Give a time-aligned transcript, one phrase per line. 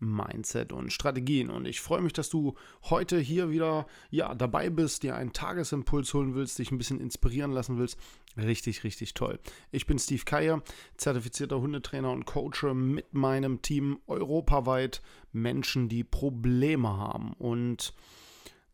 [0.00, 1.50] Mindset und Strategien.
[1.50, 2.54] Und ich freue mich, dass du
[2.84, 7.52] heute hier wieder ja, dabei bist, dir einen Tagesimpuls holen willst, dich ein bisschen inspirieren
[7.52, 7.98] lassen willst.
[8.36, 9.38] Richtig, richtig toll.
[9.70, 10.62] Ich bin Steve Keier,
[10.96, 15.02] zertifizierter Hundetrainer und Coach mit meinem Team europaweit
[15.32, 17.34] Menschen, die Probleme haben.
[17.34, 17.92] Und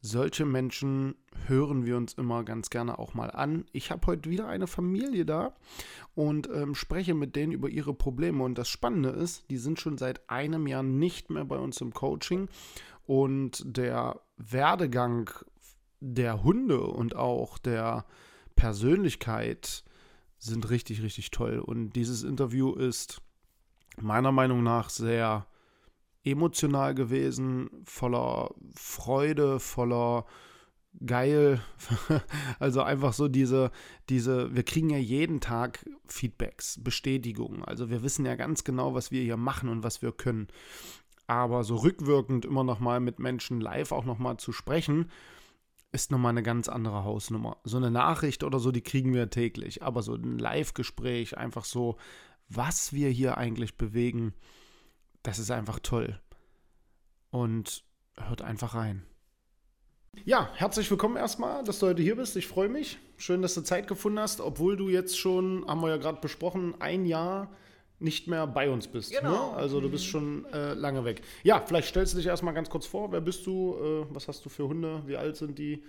[0.06, 3.64] solche Menschen hören wir uns immer ganz gerne auch mal an.
[3.72, 5.54] Ich habe heute wieder eine Familie da
[6.14, 8.42] und ähm, spreche mit denen über ihre Probleme.
[8.44, 11.92] Und das Spannende ist, die sind schon seit einem Jahr nicht mehr bei uns im
[11.92, 12.48] Coaching.
[13.06, 15.30] Und der Werdegang
[16.00, 18.06] der Hunde und auch der
[18.54, 19.84] Persönlichkeit
[20.38, 21.58] sind richtig, richtig toll.
[21.58, 23.22] Und dieses Interview ist
[24.00, 25.46] meiner Meinung nach sehr
[26.26, 30.26] emotional gewesen, voller Freude, voller
[31.04, 31.60] geil.
[32.58, 33.70] also einfach so diese,
[34.08, 37.64] diese, wir kriegen ja jeden Tag Feedbacks, Bestätigungen.
[37.64, 40.48] Also wir wissen ja ganz genau, was wir hier machen und was wir können.
[41.26, 45.10] Aber so rückwirkend immer nochmal mit Menschen live auch nochmal zu sprechen,
[45.92, 47.56] ist nochmal eine ganz andere Hausnummer.
[47.64, 49.82] So eine Nachricht oder so, die kriegen wir täglich.
[49.82, 51.96] Aber so ein Live-Gespräch, einfach so,
[52.48, 54.34] was wir hier eigentlich bewegen,
[55.26, 56.20] das ist einfach toll.
[57.30, 57.82] Und
[58.16, 59.04] hört einfach rein.
[60.24, 62.36] Ja, herzlich willkommen erstmal, dass du heute hier bist.
[62.36, 62.98] Ich freue mich.
[63.16, 66.80] Schön, dass du Zeit gefunden hast, obwohl du jetzt schon, haben wir ja gerade besprochen,
[66.80, 67.50] ein Jahr
[67.98, 69.10] nicht mehr bei uns bist.
[69.10, 69.50] Genau.
[69.50, 69.56] Ne?
[69.56, 71.22] Also du bist schon äh, lange weg.
[71.42, 73.10] Ja, vielleicht stellst du dich erstmal ganz kurz vor.
[73.10, 73.76] Wer bist du?
[73.76, 75.02] Äh, was hast du für Hunde?
[75.06, 75.82] Wie alt sind die?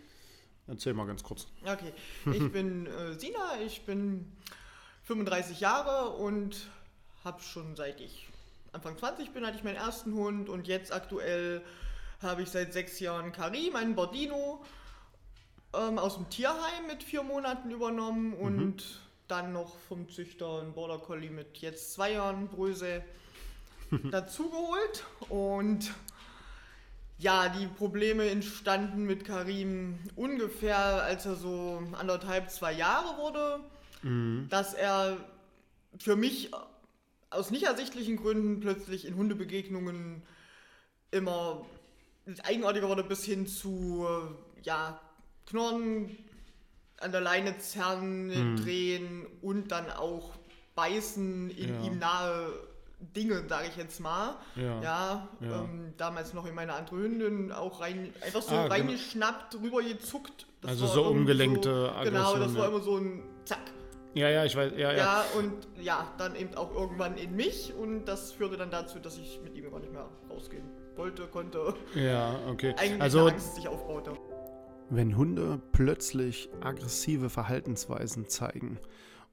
[0.66, 1.48] Erzähl mal ganz kurz.
[1.62, 1.94] Okay,
[2.34, 4.32] ich bin äh, Sina, ich bin
[5.04, 6.70] 35 Jahre und
[7.24, 8.28] habe schon seit ich
[8.72, 11.62] Anfang 20 bin, hatte ich meinen ersten Hund und jetzt aktuell
[12.22, 14.64] habe ich seit sechs Jahren Karim, einen Bordino,
[15.74, 18.36] ähm, aus dem Tierheim mit vier Monaten übernommen mhm.
[18.36, 18.82] und mhm.
[19.28, 23.04] dann noch vom Züchter einen Border Collie mit jetzt zwei Jahren Bröse
[24.12, 25.92] dazugeholt und
[27.20, 33.60] ja, die Probleme entstanden mit Karim ungefähr, als er so anderthalb, zwei Jahre wurde,
[34.04, 34.48] mhm.
[34.50, 35.18] dass er
[35.98, 36.52] für mich
[37.38, 40.24] aus nicht ersichtlichen Gründen plötzlich in Hundebegegnungen
[41.12, 41.66] immer
[42.44, 44.06] eigenartiger wurde bis hin zu
[44.64, 45.00] ja,
[45.46, 46.18] Knurren,
[47.00, 48.56] an der Leine zerren, hm.
[48.58, 50.32] drehen und dann auch
[50.76, 51.82] beißen in ja.
[51.84, 52.52] ihm nahe
[53.00, 54.36] Dinge, sage ich jetzt mal.
[54.56, 54.82] Ja.
[54.82, 55.64] ja, ja.
[55.64, 58.74] Ähm, damals noch in meine andere Hündin auch rein, einfach so ah, genau.
[58.74, 59.64] reingeschnappt, genau.
[59.64, 60.48] rübergezuckt.
[60.66, 62.14] Also so umgelenkte so, Aggression.
[62.14, 63.60] Genau, das war immer so ein Zack.
[64.18, 64.98] Ja, ja, ich weiß, ja, ja.
[64.98, 69.20] Ja, und ja, dann eben auch irgendwann in mich und das führte dann dazu, dass
[69.20, 70.64] ich mit ihm gar nicht mehr rausgehen
[70.96, 71.76] wollte, konnte.
[71.94, 72.74] Ja, okay.
[72.80, 74.14] Eigentlich also, Angst sich aufbaute.
[74.90, 78.80] Wenn Hunde plötzlich aggressive Verhaltensweisen zeigen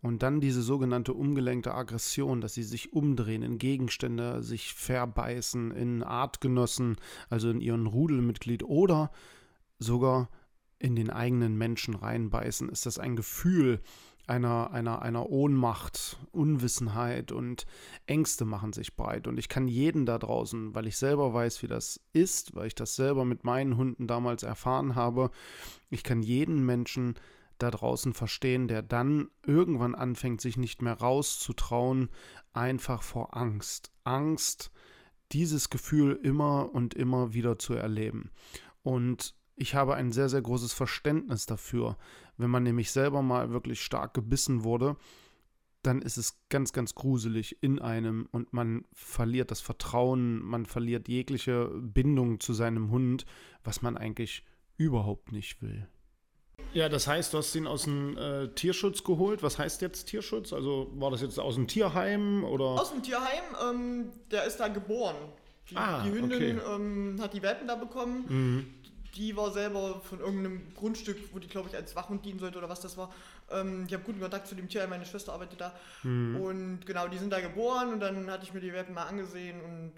[0.02, 6.02] und dann diese sogenannte umgelenkte Aggression, dass sie sich umdrehen in Gegenstände, sich verbeißen in
[6.02, 6.96] Artgenossen,
[7.30, 9.10] also in ihren Rudelmitglied oder
[9.78, 10.28] sogar
[10.78, 13.80] in den eigenen Menschen reinbeißen, ist das ein Gefühl,
[14.26, 17.66] einer, einer, einer Ohnmacht, Unwissenheit und
[18.06, 19.26] Ängste machen sich breit.
[19.26, 22.74] Und ich kann jeden da draußen, weil ich selber weiß, wie das ist, weil ich
[22.74, 25.30] das selber mit meinen Hunden damals erfahren habe,
[25.90, 27.14] ich kann jeden Menschen
[27.58, 32.08] da draußen verstehen, der dann irgendwann anfängt, sich nicht mehr rauszutrauen,
[32.52, 33.92] einfach vor Angst.
[34.02, 34.70] Angst,
[35.32, 38.30] dieses Gefühl immer und immer wieder zu erleben.
[38.82, 41.96] Und ich habe ein sehr, sehr großes Verständnis dafür.
[42.36, 44.96] Wenn man nämlich selber mal wirklich stark gebissen wurde,
[45.82, 51.08] dann ist es ganz, ganz gruselig in einem und man verliert das Vertrauen, man verliert
[51.08, 53.26] jegliche Bindung zu seinem Hund,
[53.62, 54.44] was man eigentlich
[54.76, 55.86] überhaupt nicht will.
[56.72, 59.44] Ja, das heißt, du hast ihn aus dem äh, Tierschutz geholt.
[59.44, 60.52] Was heißt jetzt Tierschutz?
[60.52, 62.64] Also war das jetzt aus dem Tierheim oder?
[62.64, 63.44] Aus dem Tierheim.
[63.70, 65.16] Ähm, der ist da geboren.
[65.70, 66.74] Die, ah, die Hündin okay.
[66.74, 68.24] ähm, hat die Welpen da bekommen.
[68.28, 68.83] Mhm
[69.16, 72.68] die war selber von irgendeinem Grundstück, wo die, glaube ich, als Wachhund dienen sollte oder
[72.68, 73.12] was das war,
[73.50, 75.74] Ähm, ich habe guten Kontakt zu dem Tier, meine Schwester arbeitet da.
[76.02, 79.60] Und genau, die sind da geboren und dann hatte ich mir die Welpen mal angesehen
[79.60, 79.92] und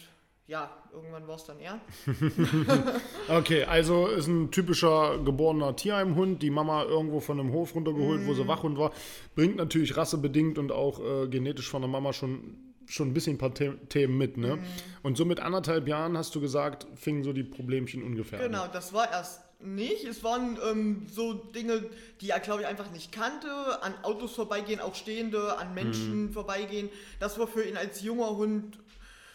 [0.48, 1.80] ja, irgendwann war es dann er.
[3.28, 8.34] Okay, also ist ein typischer geborener Tierheimhund, die Mama irgendwo von einem Hof runtergeholt, wo
[8.34, 8.92] sie Wachhund war.
[9.34, 13.38] Bringt natürlich rassebedingt und auch äh, genetisch von der Mama schon, schon ein bisschen ein
[13.38, 14.58] paar The Themen mit, ne?
[15.02, 18.46] Und so mit anderthalb Jahren, hast du gesagt, fingen so die Problemchen ungefähr an.
[18.46, 20.04] Genau, das war erst nicht.
[20.04, 21.84] Es waren ähm, so Dinge,
[22.20, 23.48] die er, glaube ich, einfach nicht kannte.
[23.82, 26.88] An Autos vorbeigehen, auch stehende, an Menschen vorbeigehen.
[27.20, 28.78] Das war für ihn als junger Hund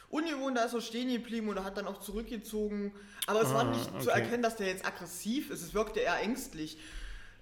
[0.10, 0.58] ungewohnt.
[0.58, 2.94] Da ist er stehen geblieben oder hat dann auch zurückgezogen.
[3.28, 4.22] Aber es war Ah, nicht zu okay.
[4.22, 5.62] erkennen, dass der jetzt aggressiv ist.
[5.62, 6.78] Es wirkte eher ängstlich.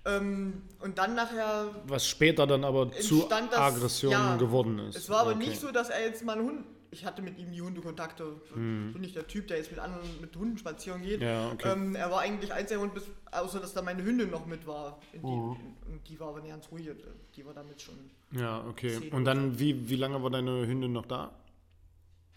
[0.05, 4.95] Ähm, und dann nachher Was später dann aber zu das, Aggressionen ja, geworden ist.
[4.95, 5.47] Es war aber Okay.
[5.47, 6.65] nicht so, dass er jetzt mal einen Hund.
[6.91, 8.41] Ich hatte mit ihm die Hundekontakte.
[8.53, 8.93] Hm.
[8.93, 11.21] Bin nicht der Typ, der jetzt mit anderen mit Hunden spazieren geht.
[11.21, 11.71] Ja, okay.
[11.71, 14.99] ähm, er war eigentlich einziger Hund, bis, außer dass da meine Hündin noch mit war.
[15.13, 16.89] Die, und die war aber nicht ganz ruhig.
[17.35, 17.95] Die war damit schon.
[18.31, 19.11] Ja, okay.
[19.11, 21.31] Und dann, wie, wie lange war deine Hündin noch da?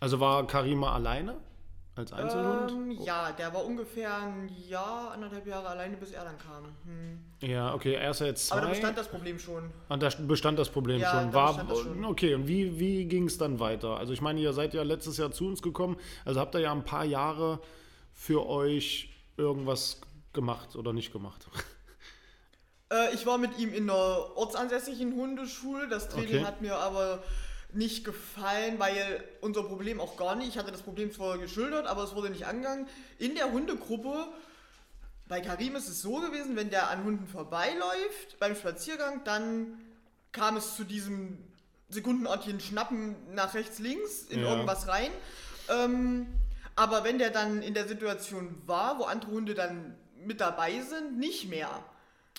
[0.01, 1.37] Also war Karima alleine
[1.95, 2.71] als Einzelhund?
[2.71, 6.65] Ähm, ja, der war ungefähr ein Jahr, anderthalb Jahre alleine, bis er dann kam.
[6.85, 7.21] Hm.
[7.41, 8.57] Ja, okay, er ist ja jetzt zwei.
[8.57, 9.71] Aber da bestand das Problem schon.
[9.89, 11.35] Und da bestand das Problem Ja, schon.
[11.35, 12.05] War, schon.
[12.05, 13.99] Okay, und wie, wie ging es dann weiter?
[13.99, 16.73] Also ich meine, ihr seid ja letztes Jahr zu uns gekommen, also habt ihr ja
[16.73, 17.61] ein paar Jahre
[18.15, 20.01] für euch irgendwas
[20.33, 21.47] gemacht oder nicht gemacht.
[22.91, 25.89] Äh, ich war mit ihm in einer ortsansässigen Hundeschule.
[25.89, 26.45] Das Training Okay.
[26.45, 27.23] hat mir aber
[27.75, 30.49] nicht gefallen, weil unser Problem auch gar nicht.
[30.49, 32.87] Ich hatte das Problem zwar geschildert, aber es wurde nicht angegangen.
[33.19, 34.27] In der Hundegruppe,
[35.29, 39.79] bei Karim ist es so gewesen, wenn der an Hunden vorbeiläuft beim Spaziergang, dann
[40.33, 41.39] kam es zu diesem
[41.89, 44.51] sekundenartigen Schnappen nach rechts, links in Ja.
[44.51, 45.11] irgendwas rein.
[45.69, 46.27] Ähm,
[46.75, 51.19] aber wenn der dann in der Situation war, wo andere Hunde dann mit dabei sind,
[51.19, 51.69] nicht mehr.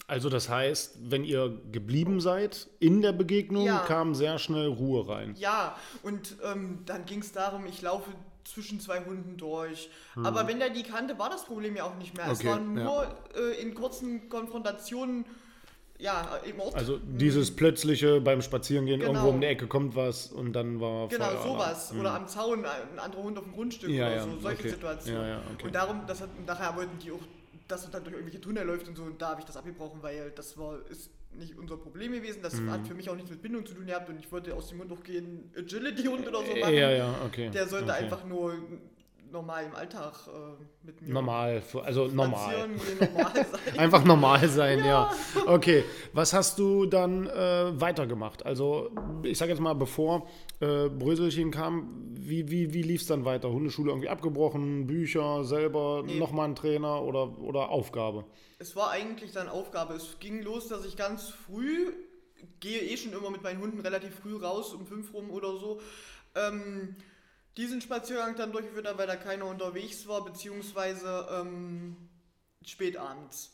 [0.07, 3.79] Also das heißt, wenn ihr geblieben seid in der Begegnung, Ja.
[3.79, 5.33] kam sehr schnell Ruhe rein.
[5.39, 8.11] Ja, und ähm, dann ging es darum, ich laufe
[8.43, 9.89] zwischen zwei Hunden durch.
[10.21, 12.29] Aber wenn der die kannte, war das Problem ja auch nicht mehr.
[12.29, 12.49] es Hm.
[12.49, 15.25] Okay, war nur äh, in kurzen Konfrontationen,
[15.97, 16.75] ja, im Ort.
[16.75, 19.13] Also dieses plötzliche beim Spazierengehen Genau.
[19.13, 21.47] irgendwo um die Ecke kommt was und dann war Genau, Feueralarm.
[21.47, 21.93] sowas.
[21.97, 24.69] Oder am Zaun ein anderer Hund auf dem Grundstück Ja, oder ja, so, solche okay.
[24.71, 25.21] Situationen.
[25.21, 25.65] Ja, ja, okay.
[25.67, 27.19] Und darum, das hat, nachher wollten die auch,
[27.67, 30.01] dass er dann durch irgendwelche Tunnel läuft und so, und da habe ich das abgebrochen,
[30.03, 32.41] weil das war, ist nicht unser Problem gewesen.
[32.43, 32.71] Das Mhm.
[32.71, 34.79] hat für mich auch nichts mit Bindung zu tun gehabt und ich wollte aus dem
[34.79, 36.73] Hund auch gehen Agility-Hund oder so machen.
[36.73, 37.49] Ja, ja, okay.
[37.49, 38.03] Der sollte okay.
[38.03, 38.55] einfach nur
[39.33, 42.69] normal im Alltag äh, mit mir normal, also normal.
[42.99, 43.45] normal.
[43.77, 45.11] Einfach normal sein, ja.
[45.45, 45.83] Okay,
[46.13, 48.45] was hast du dann äh, weitergemacht?
[48.45, 48.91] Also,
[49.23, 50.27] ich sage jetzt mal, bevor
[50.61, 53.49] äh, Bröselchen kam, wie, wie, wie lief es dann weiter?
[53.51, 56.19] Hundeschule irgendwie abgebrochen, Bücher, selber, Nee.
[56.19, 58.23] nochmal ein Trainer oder, oder Aufgabe?
[58.59, 59.95] Es war eigentlich dann Aufgabe.
[59.95, 61.91] Es ging los, dass ich ganz früh,
[62.59, 65.81] gehe eh schon immer mit meinen Hunden relativ früh raus, um fünf rum oder so,
[66.35, 66.95] ähm,
[67.57, 72.09] diesen Spaziergang dann durchgeführt habe, weil da keiner unterwegs war, beziehungsweise ähm,
[72.65, 73.51] spät abends.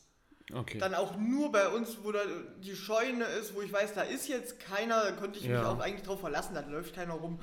[0.52, 0.78] Okay.
[0.78, 2.20] Dann auch nur bei uns, wo da
[2.58, 5.70] die Scheune ist, wo ich weiß, da ist jetzt keiner, da konnte ich mich Ja.
[5.70, 7.38] auch eigentlich drauf verlassen, da läuft keiner rum.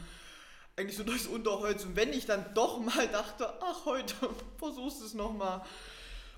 [0.76, 1.86] Eigentlich so durchs Unterholz.
[1.86, 4.14] Und wenn ich dann doch mal dachte, ach, heute
[4.58, 5.64] versuchst du es nochmal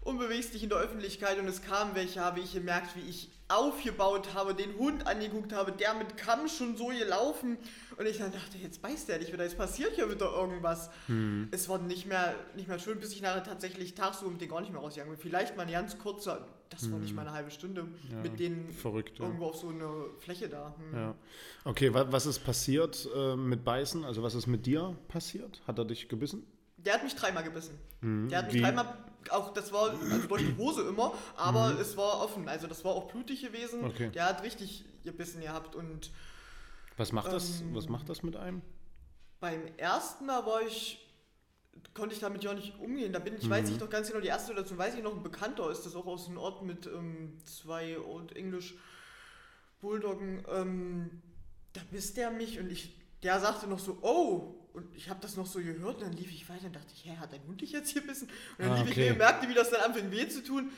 [0.02, 3.30] und bewegst dich in der Öffentlichkeit und es kamen welche, habe ich gemerkt, wie ich
[3.48, 7.58] aufgebaut habe, den Hund angeguckt habe, der mit Kamm schon so gelaufen
[7.98, 10.90] und ich dann dachte, jetzt beißt der dich wieder, jetzt passiert hier wieder irgendwas.
[11.08, 11.48] Hm.
[11.52, 14.62] Es war nicht mehr, nicht mehr schön, bis ich nachher tatsächlich tagsüber mit denen gar
[14.62, 15.22] nicht mehr rausgegangen bin.
[15.22, 17.90] Vielleicht mal ein ganz kurzer, das war nicht mal eine halbe Stunde, Hm.
[18.12, 19.26] Ja, mit denen verrückt, ja.
[19.26, 19.90] irgendwo auf so eine
[20.20, 20.76] Fläche da.
[20.78, 20.96] Hm.
[21.00, 21.16] Ja.
[21.66, 24.06] Okay, wa was ist passiert äh, mit Beißen?
[24.06, 25.62] Also, was ist mit dir passiert?
[25.68, 26.46] Hat er dich gebissen?
[26.78, 27.78] Der hat mich dreimal gebissen.
[28.02, 28.60] Der hat mich Hm.
[28.60, 28.62] Wie?
[28.64, 28.86] dreimal,
[29.32, 32.48] auch das war also durch die Hose immer, aber es war offen.
[32.50, 33.82] Also das war auch blutig gewesen.
[33.82, 33.88] Mhm.
[33.88, 34.10] Okay.
[34.12, 36.12] Der hat richtig gebissen gehabt und
[36.98, 38.62] Was macht das, Ähm, was macht das mit einem?
[39.40, 41.00] beim ersten Mal war ich,
[41.94, 43.14] konnte ich damit ja nicht umgehen.
[43.14, 43.76] Da bin ich, weiß Mhm.
[43.76, 46.06] ich noch ganz genau, die erste Situation weiß ich noch, ein Bekannter ist das auch
[46.08, 48.76] aus einem Ort mit ähm, zwei Old English
[49.82, 50.44] Bulldoggen.
[50.50, 51.22] Ähm,
[51.74, 55.36] da biss der mich und ich, der sagte noch so, oh, und ich habe das
[55.36, 57.62] noch so gehört und dann lief ich weiter und dachte ich, hä, hat dein Hund
[57.62, 58.28] dich jetzt hier bissen?
[58.58, 59.06] Und dann Ah, lief ich okay.
[59.08, 60.72] mir und merkte, wie das dann anfing weh zu tun.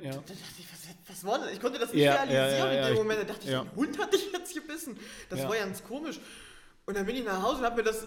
[0.00, 0.10] Ja.
[0.10, 1.52] Da dachte ich, was, was war das?
[1.52, 3.20] Ich konnte das nicht Ja, realisieren ja, ja, in dem ich- Moment.
[3.20, 3.62] Da dachte ich, ja.
[3.62, 4.98] ein Hund hat dich jetzt gebissen.
[5.30, 5.48] Das Ja.
[5.48, 6.20] war ganz komisch.
[6.84, 8.06] Und dann bin ich nach Hause und habe mir das,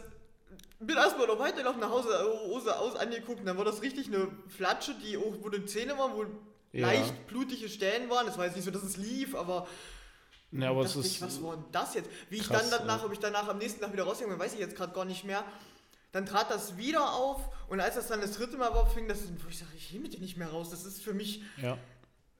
[0.80, 2.10] bin erstmal noch weitergelaufen nach Hause,
[2.46, 3.40] Hose aus angeguckt.
[3.40, 6.26] Und dann war das richtig eine Flatsche, die auch, wo die Zähne waren, wo
[6.74, 8.28] leicht blutige Stellen waren.
[8.28, 9.68] Es war jetzt nicht so, dass es lief, aber
[10.52, 11.06] Ja, aber es ist.
[11.06, 12.10] ich, was war denn das jetzt?
[12.30, 13.06] Wie ich krass, dann danach, ja.
[13.06, 15.24] ob ich danach am nächsten Tag wieder rausgegangen bin, weiß ich jetzt gerade gar nicht
[15.24, 15.44] mehr.
[16.12, 17.40] Dann trat das wieder auf
[17.70, 20.00] und als das dann das dritte Mal war, fing das, wo ich sage, ich gehe
[20.02, 20.70] mit dir nicht mehr raus.
[20.70, 21.78] Das ist für mich ja.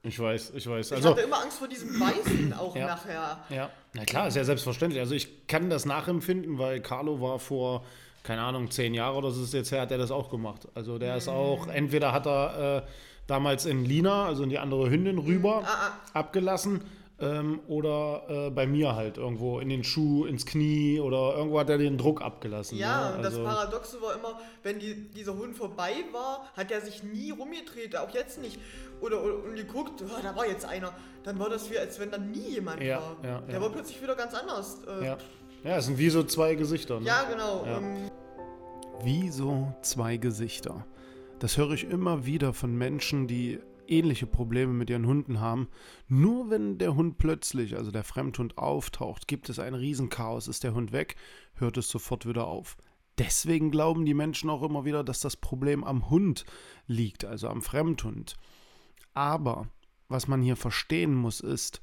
[0.04, 0.88] Ich weiß, ich weiß.
[0.90, 2.86] Ich Also, hatte immer Angst vor diesem Weißen auch Ja.
[2.88, 3.44] nachher.
[3.50, 5.00] ja, na klar, ist ja selbstverständlich.
[5.00, 7.84] Also ich kann das nachempfinden, weil Carlo war vor,
[8.24, 10.66] keine Ahnung, zehn Jahren oder so ist es jetzt her, hat er das auch gemacht.
[10.74, 12.88] Also der ist auch, entweder hat er äh,
[13.28, 16.82] damals in Lina, also in die andere Hündin, rüber Ah, abgelassen
[17.22, 21.70] ähm, oder äh, bei mir halt irgendwo in den Schuh, ins Knie oder irgendwo hat
[21.70, 22.76] er den Druck abgelassen.
[22.76, 23.16] Ja, ne?
[23.16, 27.02] und das Also- Paradoxe war immer, wenn die, dieser Hund vorbei war, hat er sich
[27.02, 28.58] nie rumgedreht, auch jetzt nicht.
[29.00, 30.92] Oder, oder und geguckt, oh, da war jetzt einer.
[31.24, 33.16] Dann war das wie, als wenn da nie jemand Ja, war.
[33.24, 33.60] ja, Der ja.
[33.62, 34.78] war plötzlich wieder ganz anders.
[35.00, 35.16] Äh, Ja.
[35.64, 37.00] ja, es sind wie so zwei Gesichter.
[37.00, 37.06] Ne?
[37.06, 37.64] ja, genau.
[37.64, 37.78] Ja.
[37.78, 38.10] Ähm,
[39.04, 40.86] Wie so zwei Gesichter.
[41.40, 43.58] Das höre ich immer wieder von Menschen, die
[43.92, 45.68] ähnliche Probleme mit ihren Hunden haben.
[46.08, 50.48] Nur wenn der Hund plötzlich, also der Fremdhund, auftaucht, gibt es ein Riesenchaos.
[50.48, 51.16] Ist der Hund weg,
[51.54, 52.76] hört es sofort wieder auf.
[53.18, 56.44] Deswegen glauben die Menschen auch immer wieder, dass das Problem am Hund
[56.86, 58.36] liegt, also am Fremdhund.
[59.14, 59.68] Aber
[60.08, 61.82] was man hier verstehen muss, ist,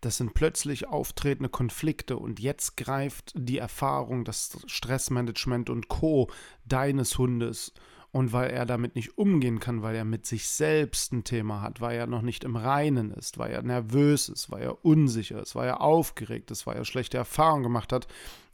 [0.00, 6.30] das sind plötzlich auftretende Konflikte und jetzt greift die Erfahrung, das Stressmanagement und Co.
[6.64, 7.74] deines Hundes.
[8.12, 11.80] Und weil er damit nicht umgehen kann, weil er mit sich selbst ein Thema hat,
[11.80, 15.54] weil er noch nicht im Reinen ist, weil er nervös ist, weil er unsicher ist,
[15.54, 18.08] weil er aufgeregt ist, weil er schlechte Erfahrungen gemacht hat,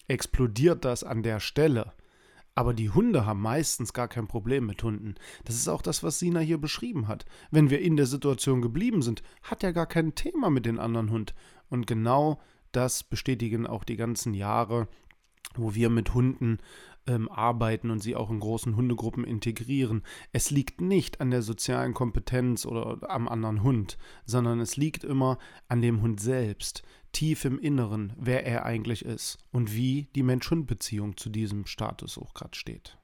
[0.08, 1.92] explodiert das an der Stelle.
[2.54, 5.14] Aber die Hunde haben meistens gar kein Problem mit Hunden.
[5.44, 7.26] Das ist auch das, was Sina hier beschrieben hat.
[7.50, 11.10] Wenn wir in der Situation geblieben sind, hat er gar kein Thema mit den anderen
[11.10, 11.34] Hund.
[11.68, 12.40] Und genau
[12.72, 14.88] das bestätigen auch die ganzen Jahre,
[15.54, 16.58] wo wir mit Hunden
[17.06, 20.02] ähm, arbeiten und sie auch in großen Hundegruppen integrieren.
[20.32, 25.38] Es liegt nicht an der sozialen Kompetenz oder am anderen Hund, sondern es liegt immer
[25.68, 26.82] an dem Hund selbst,
[27.12, 32.34] tief im Inneren, wer er eigentlich ist und wie die Mensch-Hund-Beziehung zu diesem Status auch
[32.34, 32.98] gerade steht.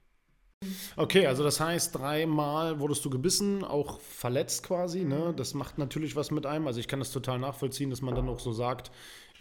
[0.95, 5.03] Okay, also das heißt, dreimal wurdest du gebissen, auch verletzt quasi.
[5.03, 5.33] Ne?
[5.35, 6.67] Das macht natürlich was mit einem.
[6.67, 8.91] Also ich kann das total nachvollziehen, dass man dann auch so sagt,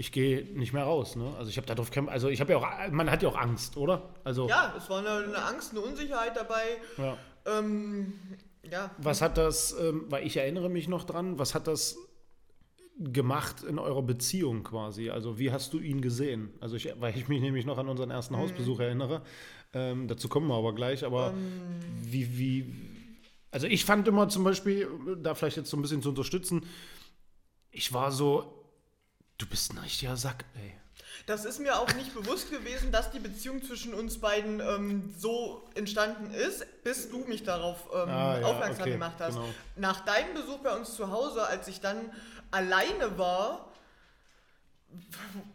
[0.02, 1.14] ich gehe nicht mehr raus.
[1.14, 1.32] Ne?
[1.38, 3.76] Also ich habe darauf kein, also ich habe ja auch, man hat ja auch Angst,
[3.76, 4.10] oder?
[4.24, 6.78] Also ja, es war eine, eine Angst, eine Unsicherheit dabei.
[6.98, 7.16] ja.
[7.46, 8.12] Ähm,
[8.68, 11.96] ja, was hat das, ähm, weil ich erinnere mich noch dran, was hat das
[12.98, 15.10] gemacht in eurer Beziehung quasi?
[15.10, 16.52] Also wie hast du ihn gesehen?
[16.60, 19.22] Also ich, weil ich mich nämlich noch an unseren ersten Hausbesuch erinnere.
[19.72, 21.04] Ähm, dazu kommen wir aber gleich.
[21.04, 21.32] Aber
[22.00, 22.74] wie, wie,
[23.52, 24.88] also ich fand immer zum Beispiel,
[25.22, 26.66] da vielleicht jetzt so ein bisschen zu unterstützen,
[27.70, 28.61] ich war so,
[29.42, 30.72] du bist ein richtiger Sack, ey.
[31.26, 35.62] Das ist mir auch nicht bewusst gewesen, dass die Beziehung zwischen uns beiden ähm, so
[35.74, 39.34] entstanden ist, bis du mich darauf ähm, Ah, ja, aufmerksam okay, gemacht hast.
[39.34, 39.48] genau.
[39.76, 42.10] Nach deinem Besuch bei uns zu Hause, als ich dann
[42.50, 43.68] alleine war,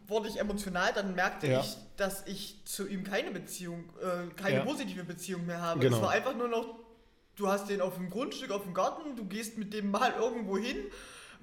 [0.08, 1.60] wurde ich emotional, dann merkte Ja.
[1.62, 4.64] ich, dass ich zu ihm keine Beziehung, äh, keine Ja.
[4.66, 5.80] positive Beziehung mehr habe.
[5.80, 5.98] Genau.
[5.98, 6.76] Es war einfach nur noch,
[7.36, 10.58] du hast den auf dem Grundstück, auf dem Garten, du gehst mit dem mal irgendwo
[10.58, 10.78] hin,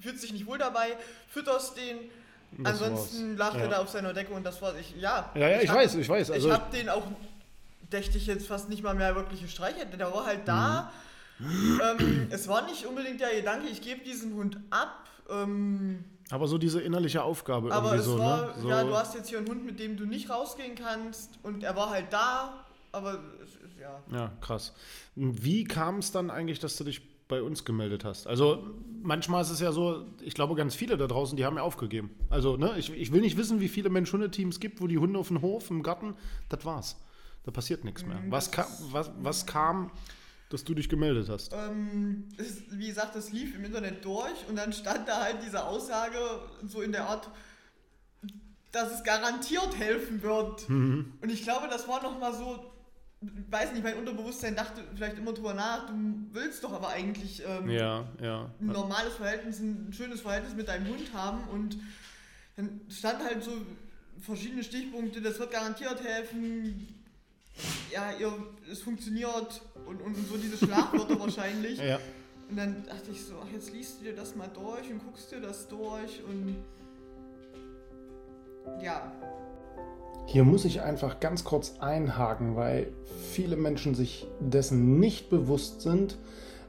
[0.01, 0.97] fühlst dich nicht wohl dabei,
[1.29, 1.99] fütterst den.
[2.59, 3.53] Das Ansonsten war's.
[3.55, 3.71] lag er Ja.
[3.71, 4.95] da auf seiner Decke und das war ich.
[4.97, 7.03] Ja, Ja, ja, ich hab- weiß, ich weiß, also- ich habe den auch,
[7.93, 9.89] dächte ich jetzt fast nicht mal mehr wirklich gestreichelt.
[9.99, 10.93] Der war halt da.
[11.39, 11.81] Mhm.
[11.99, 15.09] Ähm, es war nicht unbedingt der Gedanke, ich gebe diesen Hund ab.
[15.29, 18.55] Ähm, Aber so diese innerliche Aufgabe aber irgendwie es so, war, ne?
[18.63, 21.63] So, ja, du hast jetzt hier einen Hund, mit dem du nicht rausgehen kannst und
[21.65, 22.65] er war halt da.
[22.93, 24.01] Aber es ist, ja.
[24.17, 24.73] Ja, krass.
[25.17, 28.27] Wie kam es dann eigentlich, dass du dich bei uns gemeldet hast?
[28.27, 28.67] Also
[29.03, 32.11] manchmal ist es ja so, ich glaube ganz viele da draußen, die haben ja aufgegeben.
[32.29, 35.29] Also ne, ich, ich will nicht wissen, wie viele Mensch-Hunde-Teams gibt, wo die Hunde auf
[35.29, 36.15] dem Hof, im Garten,
[36.49, 36.97] das war's.
[37.45, 38.21] Da passiert nichts mehr.
[38.21, 39.91] Mhm, Was, das ka was, was kam,
[40.49, 41.53] dass du dich gemeldet hast?
[41.53, 45.65] Ähm, es, wie gesagt, das lief im Internet durch und dann stand da halt diese
[45.65, 46.19] Aussage
[46.67, 47.31] so in der Art,
[48.73, 50.69] dass es garantiert helfen wird.
[50.69, 51.13] Mhm.
[51.21, 52.65] Und ich glaube, das war nochmal so,
[53.51, 55.95] weiß nicht, mein Unterbewusstsein dachte vielleicht immer drüber nach, du
[56.33, 58.51] willst doch aber eigentlich ähm, Ja, ja.
[58.61, 61.79] ein normales Verhältnis, ein schönes Verhältnis mit deinem Hund haben und
[62.57, 63.53] dann stand halt so
[64.21, 66.89] verschiedene Stichpunkte, das wird garantiert helfen,
[67.93, 68.33] ja, ihr,
[68.71, 71.79] es funktioniert und, und so diese Schlagwörter wahrscheinlich.
[71.79, 72.01] Ja.
[72.49, 75.31] Und dann dachte ich so, ach, jetzt liest du dir das mal durch und guckst
[75.33, 76.57] dir das durch und
[78.83, 79.13] ja,
[80.27, 82.89] Hier muss ich einfach ganz kurz einhaken, weil
[83.31, 86.17] viele Menschen sich dessen nicht bewusst sind,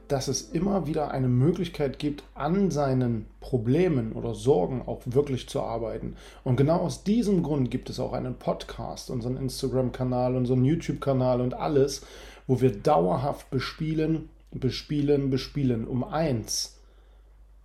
[0.08, 5.62] dass es immer wieder eine Möglichkeit gibt, an seinen Problemen oder Sorgen auch wirklich zu
[5.62, 6.16] arbeiten.
[6.44, 11.54] Und genau aus diesem Grund gibt es auch einen Podcast, unseren Instagram-Kanal, unseren YouTube-Kanal und
[11.54, 12.02] alles,
[12.46, 16.78] wo wir dauerhaft bespielen, bespielen, bespielen, um eins,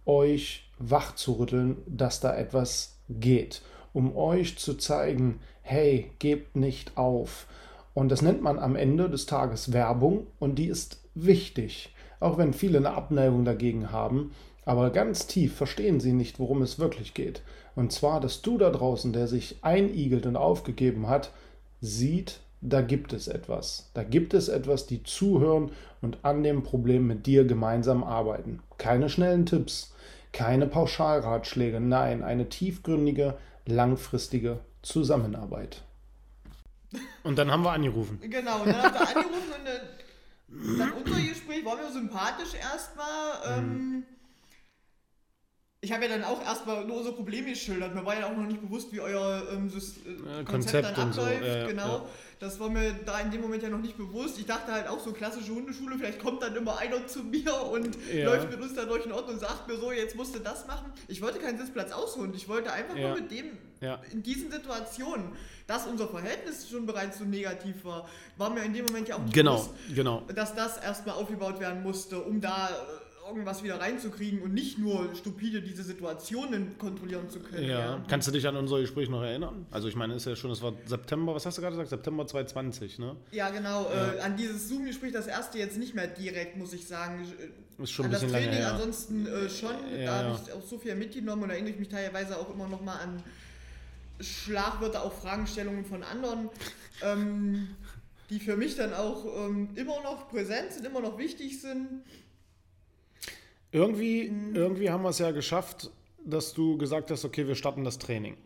[0.06, 3.62] euch wach zu rütteln, dass da etwas geht,
[3.94, 7.48] um euch zu zeigen, hey, gebt nicht auf.
[7.94, 12.52] Und das nennt man am Ende des Tages Werbung und die ist wichtig, auch wenn
[12.52, 14.32] viele eine Abneigung dagegen haben.
[14.66, 17.42] aber ganz tief verstehen sie nicht, worum es wirklich geht.
[17.74, 21.32] Und zwar, dass du da draußen, der sich einigelt und aufgegeben hat,
[21.80, 23.90] sieht, da gibt es etwas.
[23.94, 28.60] Da gibt es etwas, die zuhören und an dem Problem mit dir gemeinsam arbeiten.
[28.78, 29.94] Keine schnellen Tipps,
[30.34, 33.36] keine Pauschalratschläge, nein, eine tiefgründige,
[33.66, 35.84] langfristige Zusammenarbeit.
[37.24, 38.20] Und dann haben wir angerufen.
[38.22, 43.60] Genau, und dann haben wir angerufen und dann, dann unser Gespräch war mir sympathisch erstmal.
[43.60, 44.04] Ähm,
[45.80, 47.96] ich habe ja dann auch erstmal nur unsere Probleme geschildert.
[47.96, 51.42] Mir war ja auch noch nicht bewusst, wie euer ähm, Konzept, ja, Konzept, dann abläuft.
[51.42, 51.48] So.
[51.48, 51.98] Ja, genau.
[51.98, 52.06] Ja.
[52.42, 54.40] Das war mir da in dem Moment ja noch nicht bewusst.
[54.40, 57.96] Ich dachte halt auch so klassische Hundeschule, vielleicht kommt dann immer einer zu mir und
[58.12, 60.66] läuft mit uns da durch den Ort und sagt mir so, jetzt musst du das
[60.66, 60.92] machen.
[61.08, 62.34] Ich wollte keinen Sitzplatz ausholen.
[62.34, 63.46] Ich wollte einfach nur mit dem
[64.12, 65.32] in diesen Situationen,
[65.68, 68.08] dass unser Verhältnis schon bereits so negativ war,
[68.38, 70.22] war mir in dem Moment ja auch nicht genau, bewusst, genau.
[70.36, 72.70] dass das erstmal aufgebaut werden musste, um da
[73.32, 77.64] irgendwas wieder reinzukriegen und nicht nur stupide diese Situationen kontrollieren zu können.
[77.64, 77.80] Ja.
[77.80, 78.06] ja.
[78.08, 79.66] Kannst du dich an unser Gespräch noch erinnern?
[79.72, 81.90] Also ich meine, ist ja schon, das war September, was hast du gerade gesagt?
[81.90, 83.16] September 2020, ne?
[83.32, 83.90] Ja, genau.
[83.90, 84.14] Ja.
[84.14, 87.26] Äh, an dieses Zoom-Gespräch, das erste jetzt nicht mehr direkt, muss ich sagen.
[87.78, 88.74] Ist schon ein bisschen Training, lange her.
[88.74, 91.90] Ansonsten äh, schon, ja, da habe ich auch so viel mitgenommen und erinnere ich mich
[91.90, 93.24] teilweise auch immer noch mal an
[94.20, 96.50] Schlagwörter, auch Fragestellungen von anderen.
[97.02, 97.70] ähm,
[98.32, 102.02] die für mich dann auch ähm, immer noch präsent sind, immer noch wichtig sind.
[103.72, 104.56] Irgendwie, mhm.
[104.56, 105.92] irgendwie haben wir es ja geschafft,
[106.24, 108.38] dass du gesagt hast, okay, wir starten das Training.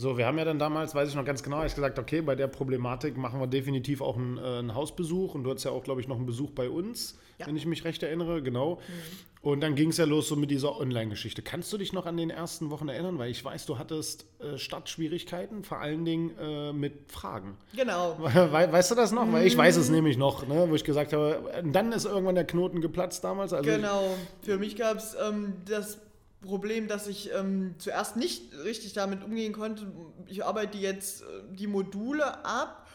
[0.00, 2.34] So, wir haben ja dann damals, weiß ich noch ganz genau, ich gesagt, okay, bei
[2.34, 5.84] der Problematik machen wir definitiv auch einen, äh, einen Hausbesuch und du hattest ja auch,
[5.84, 7.46] glaube ich, noch einen Besuch bei uns, ja.
[7.46, 8.76] wenn ich mich recht erinnere, genau.
[8.76, 9.50] Mhm.
[9.50, 11.42] Und dann ging es ja los so mit dieser Online-Geschichte.
[11.42, 13.18] Kannst du dich noch an den ersten Wochen erinnern?
[13.18, 17.58] Weil ich weiß, du hattest äh, Startschwierigkeiten, vor allen Dingen äh, mit Fragen.
[17.76, 18.16] Genau.
[18.22, 19.26] We weißt du das noch?
[19.26, 19.32] Mhm.
[19.34, 19.96] Weil ich weiß es mhm.
[19.96, 20.64] nämlich noch, ne?
[20.70, 23.52] wo ich gesagt habe, dann ist irgendwann der Knoten geplatzt damals.
[23.52, 25.98] Also genau, für mich gab es ähm, das
[26.42, 29.92] Problem, dass ich ähm, zuerst nicht richtig damit umgehen konnte.
[30.26, 32.88] Ich arbeite jetzt äh, die Module ab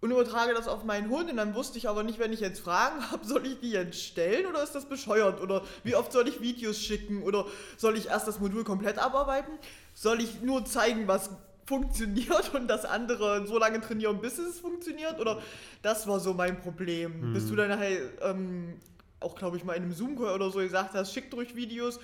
[0.00, 2.60] und übertrage das auf meinen Hund und dann wusste ich aber nicht, wenn ich jetzt
[2.60, 6.28] Fragen habe, soll ich die jetzt stellen oder ist das bescheuert oder wie oft soll
[6.28, 9.52] ich Videos schicken oder soll ich erst das Modul komplett abarbeiten?
[9.94, 11.30] Soll ich nur zeigen, was
[11.64, 15.40] funktioniert und das andere so lange trainieren, bis es funktioniert oder
[15.80, 17.30] das war so mein Problem.
[17.30, 17.32] Mhm.
[17.32, 18.80] Bis du dann nachher ähm,
[19.20, 22.00] auch, glaube ich, mal in einem Zoom-Call oder so gesagt hast, schickt durch Videos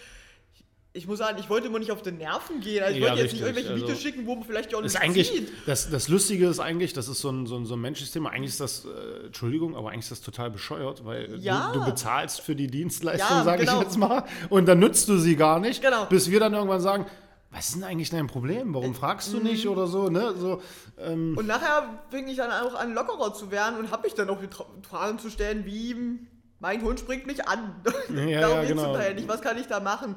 [0.98, 2.82] ich muss sagen, ich wollte immer nicht auf den Nerven gehen.
[2.82, 3.40] Also ich ja, wollte jetzt richtig.
[3.40, 5.52] nicht irgendwelche also, Videos schicken, wo man vielleicht auch nicht ist eigentlich, sieht.
[5.64, 8.30] Das, das Lustige ist eigentlich, das ist so ein, so ein, so ein menschliches Thema.
[8.30, 11.70] Eigentlich ist das, äh, Entschuldigung, aber eigentlich ist das total bescheuert, weil ja.
[11.72, 13.78] du, du, bezahlst für die Dienstleistung, ja, sage genau.
[13.78, 16.06] ich jetzt mal, und dann nutzt du sie gar nicht, genau.
[16.06, 17.06] bis wir dann irgendwann sagen,
[17.50, 18.74] was ist denn eigentlich dein Problem?
[18.74, 19.70] Warum fragst du nicht mhm.
[19.70, 20.10] oder so?
[20.10, 20.34] Ne?
[20.36, 20.60] so
[20.98, 21.34] ähm.
[21.38, 24.40] Und nachher fing ich dann auch an, lockerer zu werden und habe mich dann auch
[24.40, 24.48] die
[24.86, 26.18] Fragen zu stellen, wie
[26.60, 27.74] mein Hund springt mich an.
[28.28, 28.96] Ja, Darum ja, genau.
[28.96, 29.28] nicht.
[29.28, 30.16] Was kann ich da machen?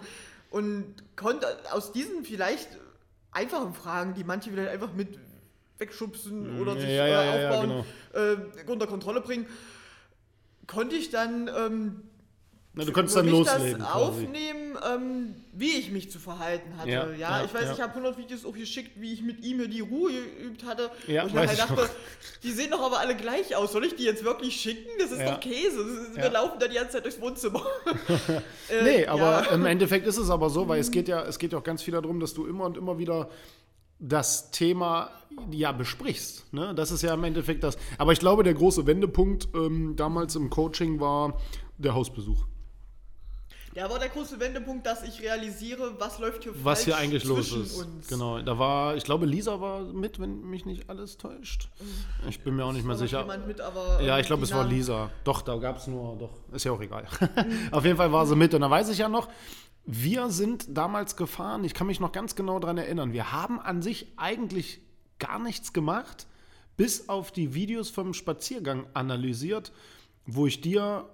[0.52, 2.68] Und konnte aus diesen vielleicht
[3.32, 5.18] einfachen Fragen, die manche vielleicht einfach mit
[5.80, 6.62] wegschubsen mhm.
[6.62, 8.64] oder sich ja, ja, äh, aufbauen, ja, genau.
[8.68, 9.48] äh, unter Kontrolle bringen,
[10.68, 12.04] konnte ich dann ähm,
[12.74, 13.80] na, du konntest dann loslegen.
[13.80, 16.90] Das aufnehmen, ähm, wie ich mich zu verhalten hatte.
[16.90, 17.74] Ja, ja, ja ich weiß, ja.
[17.74, 20.90] ich habe 100 Videos auch geschickt, wie ich mit ihm die Ruhe geübt hatte.
[21.06, 21.90] Ja, und ich halt dachte,
[22.44, 23.74] die sehen doch aber alle gleich aus.
[23.74, 24.90] Soll ich die jetzt wirklich schicken?
[25.00, 25.82] Das ist doch Käse.
[25.82, 27.62] Ist, wir laufen da die ganze Zeit durchs Wohnzimmer.
[28.70, 31.52] äh, nee, aber im Endeffekt ist es aber so, weil es geht ja, es geht
[31.52, 33.30] ja auch ganz viel darum, dass du immer und immer wieder
[34.00, 35.12] das Thema
[35.52, 36.54] ja besprichst.
[36.54, 36.74] Ne?
[36.74, 37.78] Das ist ja im Endeffekt das.
[37.98, 41.38] Aber ich glaube, der große Wendepunkt ähm, damals im Coaching war
[41.78, 42.46] der Hausbesuch.
[43.74, 47.54] Ja, war der große Wendepunkt, dass ich realisiere, was läuft hier Was hier eigentlich los
[47.54, 47.78] ist.
[47.78, 48.08] Uns.
[48.08, 51.70] Genau, da war, ich glaube, Lisa war mit, wenn mich nicht alles täuscht.
[51.80, 52.30] Mhm.
[52.30, 53.26] Ich bin mir auch nicht mehr sicher.
[53.48, 55.10] Mit, aber, ja, ich glaube, es war Lisa.
[55.24, 57.08] Doch, da gab es nur, doch, ist ja auch egal.
[57.20, 57.68] Mhm.
[57.72, 59.30] Auf jeden Fall war sie mit und da weiß ich ja noch,
[59.86, 63.82] wir sind damals gefahren, ich kann mich noch ganz genau daran erinnern, wir haben an
[63.82, 64.82] sich eigentlich
[65.18, 66.28] gar nichts gemacht,
[66.78, 69.72] bis auf die Videos vom Spaziergang analysiert,
[70.26, 71.06] wo ich dir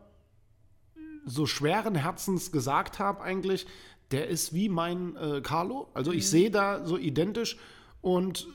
[1.28, 3.68] so schweren Herzens gesagt habe eigentlich,
[4.12, 5.90] der ist wie mein äh, Carlo.
[5.94, 6.30] Also ich mhm.
[6.30, 7.58] sehe da so identisch
[8.02, 8.48] und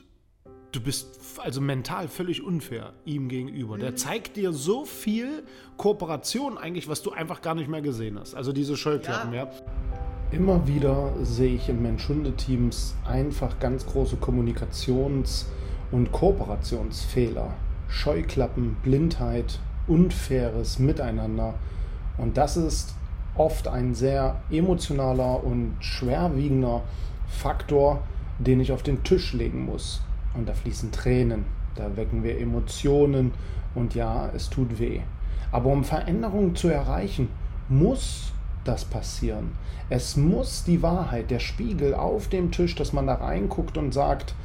[0.71, 3.75] du bist also mental völlig unfair ihm gegenüber.
[3.75, 3.81] Mhm.
[3.81, 5.43] Der zeigt dir so viel
[5.77, 8.33] Kooperation eigentlich, was du einfach gar nicht mehr gesehen hast.
[8.33, 9.45] Also diese Scheuklappen, ja.
[9.45, 9.51] ja.
[10.31, 15.45] Immer wieder sehe ich in Mensch-Hunde-Teams einfach ganz große Kommunikations-
[15.91, 17.53] und Kooperationsfehler.
[17.87, 21.53] Scheuklappen, Blindheit, unfaires Miteinander.
[22.17, 22.95] Und das ist
[23.35, 26.81] oft ein sehr emotionaler und schwerwiegender
[27.27, 28.03] Faktor,
[28.39, 30.01] den ich auf den Tisch legen muss.
[30.33, 31.45] Und da fließen Tränen,
[31.75, 33.31] da wecken wir Emotionen
[33.75, 35.01] und ja, es tut weh.
[35.51, 37.29] Aber um Veränderungen zu erreichen,
[37.69, 39.51] muss das passieren.
[39.89, 44.35] Es muss die Wahrheit, der Spiegel auf dem Tisch, dass man da reinguckt und sagt,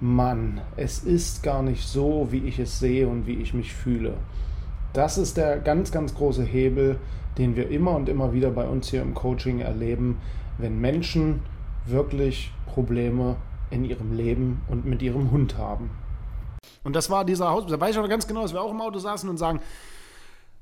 [0.00, 4.14] Mann, es ist gar nicht so, wie ich es sehe und wie ich mich fühle.
[4.92, 6.98] Das ist der ganz, ganz große Hebel,
[7.38, 10.20] den wir immer und immer wieder bei uns hier im Coaching erleben,
[10.58, 11.42] wenn Menschen
[11.86, 13.36] wirklich Probleme
[13.70, 15.90] in ihrem Leben und mit ihrem Hund haben.
[16.84, 18.80] Und das war dieser Haus, da weiß ich auch ganz genau, dass wir auch im
[18.80, 19.60] Auto saßen und sagen,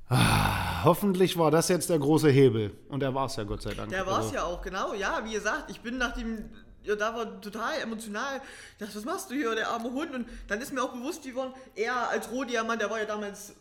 [0.08, 2.72] ah, hoffentlich war das jetzt der große Hebel.
[2.88, 3.88] Und der war es ja, Gott sei Dank.
[3.90, 4.94] Der war es Also, ja auch, genau.
[4.94, 6.50] Ja, wie gesagt, ich bin nach dem,
[6.84, 8.40] ja, da war total emotional.
[8.72, 10.14] Ich dachte, was machst du hier, der arme Hund?
[10.14, 13.56] Und dann ist mir auch bewusst geworden, er als Rohdiamant, der war ja damals,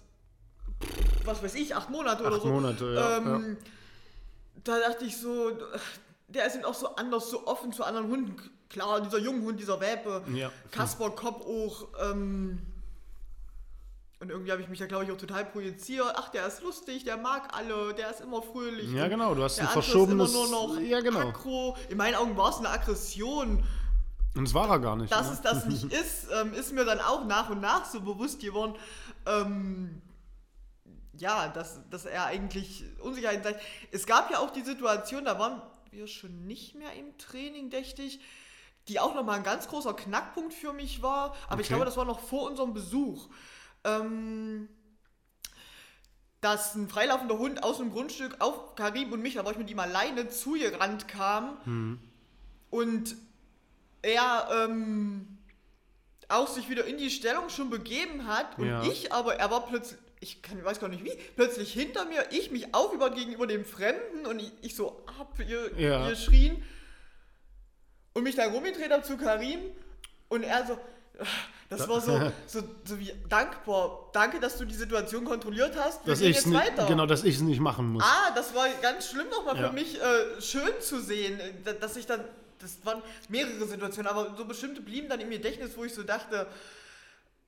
[1.30, 2.48] was weiß ich, acht Monate oder Acht so.
[2.50, 3.58] Monate, ja, ähm,
[4.64, 5.52] Da dachte ich so,
[6.28, 8.36] der ist auch so anders, so offen zu anderen Hunden.
[8.70, 10.52] Klar, dieser Junghund, dieser Welpe, Ja.
[10.72, 11.88] Kasper Kopp auch.
[12.12, 12.60] Ähm,
[14.20, 16.14] und irgendwie habe ich mich da, glaube ich, auch total projiziert.
[16.18, 18.92] Ach, der ist lustig, der mag alle, der ist immer fröhlich.
[18.92, 21.30] Ja, genau, du hast der ein verschobenes- Immer nur noch Ja, genau.
[21.30, 21.78] aggro.
[21.88, 23.64] In meinen Augen war es eine Aggression.
[24.36, 25.12] Und es war er gar nicht.
[25.12, 25.34] Dass ne?
[25.34, 28.76] es das nicht ist, ähm, ist mir dann auch nach und nach so bewusst geworden.
[29.26, 30.02] Ähm,
[31.20, 33.62] ja, dass, dass er eigentlich Unsicherheiten zeigt.
[33.92, 38.02] Es gab ja auch die Situation, da waren wir schon nicht mehr im Training, dächte
[38.02, 38.20] ich,
[38.88, 41.36] die auch nochmal ein ganz großer Knackpunkt für mich war.
[41.48, 41.76] Aber ich Okay.
[41.76, 43.30] glaube, das war noch vor unserem Besuch.
[43.84, 44.70] Ähm,
[46.42, 49.70] dass ein freilaufender Hund aus dem Grundstück auf Karim und mich, da war ich mit
[49.70, 51.58] ihm alleine, zu ihr gerannt kam.
[51.66, 52.00] Mhm.
[52.70, 53.16] Und
[54.02, 55.39] er ähm,
[56.30, 58.58] auch sich wieder in die Stellung schon begeben hat.
[58.58, 58.84] Und Ja.
[58.84, 62.52] ich aber, er war plötzlich, ich kann, weiß gar nicht wie, plötzlich hinter mir, ich
[62.52, 66.08] mich aufgebaut gegenüber dem Fremden und ich, ich so ab, ihr, Ja.
[66.08, 66.64] ihr schrien.
[68.14, 69.60] Und mich dann rumgedreht habe zu Karim
[70.30, 70.78] und er so,
[71.70, 74.10] das war so, so, so wie dankbar.
[74.14, 76.06] Danke, dass du die Situation kontrolliert hast.
[76.06, 76.86] Wir dass gehen jetzt nicht, weiter.
[76.88, 78.04] genau, dass ich es nicht machen muss.
[78.04, 79.68] Ah, das war ganz schlimm nochmal Ja.
[79.68, 82.24] für mich, äh, schön zu sehen, äh, da- dass ich dann,
[82.60, 86.48] das waren mehrere Situationen, aber so bestimmte blieben dann im Gedächtnis, wo ich so dachte,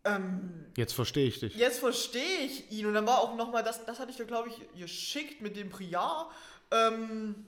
[0.03, 1.55] ähm, Jetzt verstehe ich dich.
[1.55, 2.87] jetzt verstehe ich ihn.
[2.87, 5.69] Und dann war auch nochmal, das, das hatte ich ja, glaube ich, geschickt mit dem
[5.69, 6.31] Priar,
[6.71, 7.45] ähm,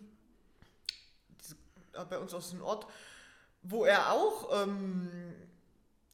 [1.93, 2.85] äh, bei uns aus dem Ort,
[3.63, 5.09] wo er auch, ähm,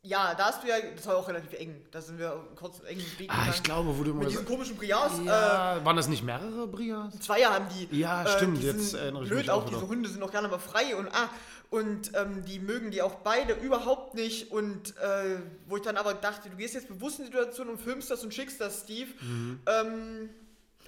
[0.01, 3.03] ja, da hast du ja, das war auch relativ eng, da sind wir kurz engen
[3.17, 3.63] Weg Ah, ich gegangen.
[3.63, 7.19] glaube, wo du immer mit diesen komischen Priars, äh, ja, Waren das nicht mehrere Brias?
[7.19, 7.99] Zweier haben die.
[7.99, 9.87] Ja, stimmt, die jetzt erinnere ich blöd mich auch, auch diese.
[9.87, 11.29] Hunde sind auch gerne mal frei und ah,
[11.69, 14.51] und ähm, die mögen die auch beide überhaupt nicht.
[14.51, 17.79] Und äh, wo ich dann aber dachte, du gehst jetzt bewusst in die Situation und
[17.79, 19.09] filmst das und schickst das, Steve.
[19.21, 19.59] Mhm.
[19.67, 20.29] Ähm,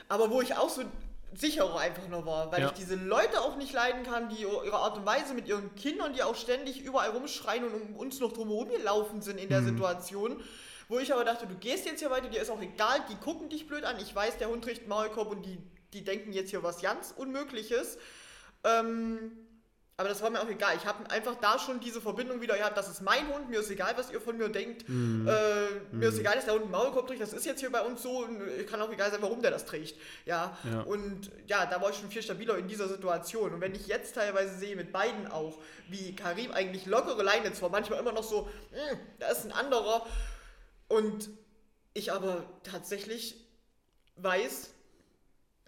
[0.09, 0.81] aber wo ich auch so
[1.33, 2.67] sicherer einfach nur war, weil Ja.
[2.67, 6.13] ich diese Leute auch nicht leiden kann, die ihre Art und Weise mit ihren Kindern,
[6.13, 9.49] die auch ständig überall rumschreien und um uns noch drumherum gelaufen sind in Mhm.
[9.49, 10.43] der Situation.
[10.89, 13.47] Wo ich aber dachte, du gehst jetzt hier weiter, dir ist auch egal, die gucken
[13.47, 13.97] dich blöd an.
[13.99, 15.57] Ich weiß, der Hund trägt einen Maulkorb und die,
[15.93, 17.97] die denken jetzt hier was ganz Unmögliches.
[18.65, 19.40] Ähm,
[20.01, 20.75] aber das war mir auch egal.
[20.75, 23.69] Ich habe einfach da schon diese Verbindung wieder gehabt, das ist mein Hund, mir ist
[23.69, 24.89] egal, was ihr von mir denkt.
[24.89, 25.27] Mhm.
[25.27, 27.81] Äh, mir ist egal, dass der Hund einen Maulkorb trägt, das ist jetzt hier bei
[27.81, 29.95] uns so und äh, kann auch egal sein, warum der das trägt.
[30.25, 30.57] Ja.
[30.63, 30.81] Ja.
[30.81, 33.53] Und ja, da war ich schon viel stabiler in dieser Situation.
[33.53, 37.69] Und wenn ich jetzt teilweise sehe, mit beiden auch, wie Karim eigentlich lockere Leine zwar
[37.69, 40.05] manchmal immer noch so, "Hm, da ist ein anderer.
[40.87, 41.29] Und
[41.93, 43.35] ich aber tatsächlich
[44.15, 44.71] weiß,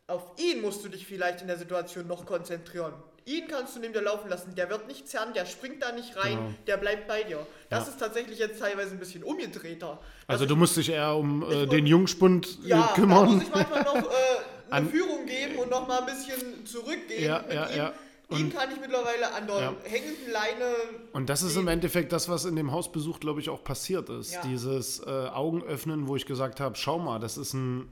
[0.08, 2.94] auf ihn musst du dich vielleicht in der Situation noch konzentrieren.
[3.26, 6.16] Ihn kannst du neben dir laufen lassen, der wird nicht zerren, der springt da nicht
[6.18, 6.54] rein, Genau.
[6.68, 7.46] der bleibt bei dir.
[7.70, 7.92] Das Ja.
[7.92, 10.00] ist tatsächlich jetzt teilweise ein bisschen umgedrehter.
[10.28, 13.36] Also du musst dich eher um äh, den Jungspund äh, ja, da kümmern.
[13.36, 14.00] muss ich manchmal noch äh,
[14.70, 17.24] eine An- Führung geben und noch mal ein bisschen zurückgehen.
[17.24, 17.78] Ja, mit ja, ihm.
[17.78, 17.94] ja.
[18.30, 19.74] Ihn Und- kann ich mittlerweile an der Ja.
[19.84, 20.74] hängenden Leine.
[21.14, 24.34] Und das ist im Endeffekt das, was in dem Hausbesuch, glaube ich, auch passiert ist.
[24.34, 24.42] Ja.
[24.42, 27.88] Dieses äh, Augenöffnen, wo ich gesagt habe, schau mal, das ist ein,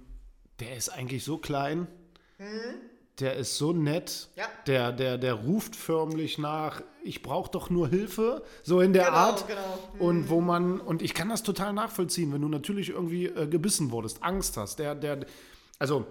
[0.59, 1.87] der ist eigentlich so klein,
[3.21, 4.39] der ist so nett, Mhm.
[4.41, 4.45] Ja.
[4.67, 9.17] der, der, der ruft förmlich nach, ich brauche doch nur Hilfe, so in der Genau,
[9.17, 9.47] Art.
[9.47, 9.79] genau.
[9.99, 13.91] Und wo man, und ich kann das total nachvollziehen, wenn du natürlich irgendwie äh, gebissen
[13.91, 15.25] wurdest, Angst hast, der, der,
[15.79, 16.05] also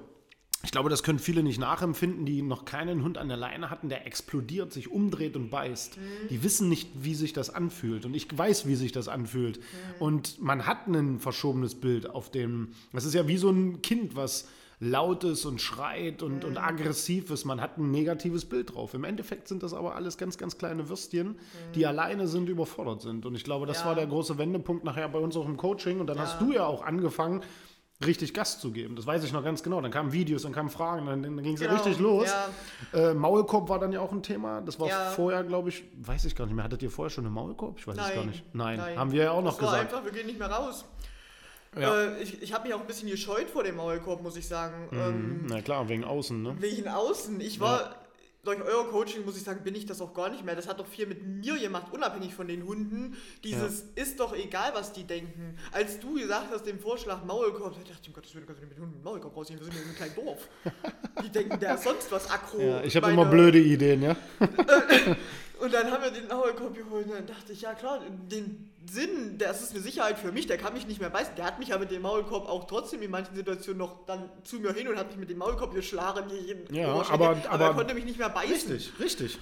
[0.62, 3.88] ich glaube, das können viele nicht nachempfinden, die noch keinen Hund an der Leine hatten,
[3.88, 5.96] der explodiert, sich umdreht und beißt.
[6.28, 8.04] Die wissen nicht, wie sich das anfühlt.
[8.04, 9.58] Und ich weiß, wie sich das anfühlt.
[10.00, 12.72] Und man hat ein verschobenes Bild auf dem.
[12.92, 14.48] Das ist ja wie so ein Kind, was
[14.82, 17.44] laut ist und schreit und, und aggressiv ist.
[17.44, 18.94] Man hat ein negatives Bild drauf.
[18.94, 21.38] Im Endeffekt sind das aber alles ganz, ganz kleine Würstchen,
[21.74, 23.26] die alleine sind, überfordert sind.
[23.26, 23.86] Und ich glaube, das Ja.
[23.86, 26.00] war der große Wendepunkt nachher bei uns auch im Coaching.
[26.00, 27.42] Und dann hast du ja auch angefangen,
[28.06, 28.96] richtig Gas zu geben.
[28.96, 29.82] Das weiß ich noch ganz genau.
[29.82, 32.28] Dann kamen Videos, dann kamen Fragen, dann, dann ging es ja Genau, richtig los.
[32.94, 33.10] ja.
[33.10, 34.62] Äh, Maulkorb war dann ja auch ein Thema.
[34.62, 35.10] Das war Ja.
[35.10, 36.64] vorher, glaube ich, weiß ich gar nicht mehr.
[36.64, 37.78] Hattet ihr vorher schon einen Maulkorb?
[37.78, 38.42] Ich weiß es gar nicht.
[38.54, 38.98] Nein, nein.
[38.98, 39.92] haben wir ja auch noch das war gesagt.
[39.92, 40.86] einfach, wir gehen nicht mehr raus.
[41.78, 41.94] Ja.
[41.94, 44.88] Äh, ich ich habe mich auch ein bisschen gescheut vor dem Maulkorb, muss ich sagen.
[44.90, 44.98] Mhm.
[44.98, 46.56] Ähm, Na klar, wegen außen, ne?
[46.58, 47.40] wegen außen.
[47.40, 47.94] Ich war,
[48.44, 50.56] durch euer Coaching, muss ich sagen, bin ich das auch gar nicht mehr.
[50.56, 53.16] Das hat doch viel mit mir gemacht, unabhängig von den Hunden.
[53.44, 55.58] Dieses ist doch egal, was die denken.
[55.72, 58.66] Als du gesagt hast, den Vorschlag Maulkorb, da dachte ich, um Gottes Willen, kannst du
[58.66, 60.48] nicht mit Hunden mit Maulkorb rausgehen, wir sind ja in einem kleinen Dorf.
[61.22, 62.60] Die denken, der ist sonst was aggro.
[62.60, 64.16] Ja, ich habe immer blöde Ideen, ja?
[65.60, 69.36] Und dann haben wir den Maulkorb geholt und dann dachte ich, ja klar, den Sinn,
[69.38, 71.34] das ist eine Sicherheit für mich, der kann mich nicht mehr beißen.
[71.36, 74.56] Der hat mich ja mit dem Maulkorb auch trotzdem in manchen Situationen noch dann zu
[74.58, 76.24] mir hin und hat mich mit dem Maulkorb geschlagen.
[76.70, 78.80] Ja, aber- er aber- konnte mich nicht mehr beißen.
[78.98, 79.38] richtig.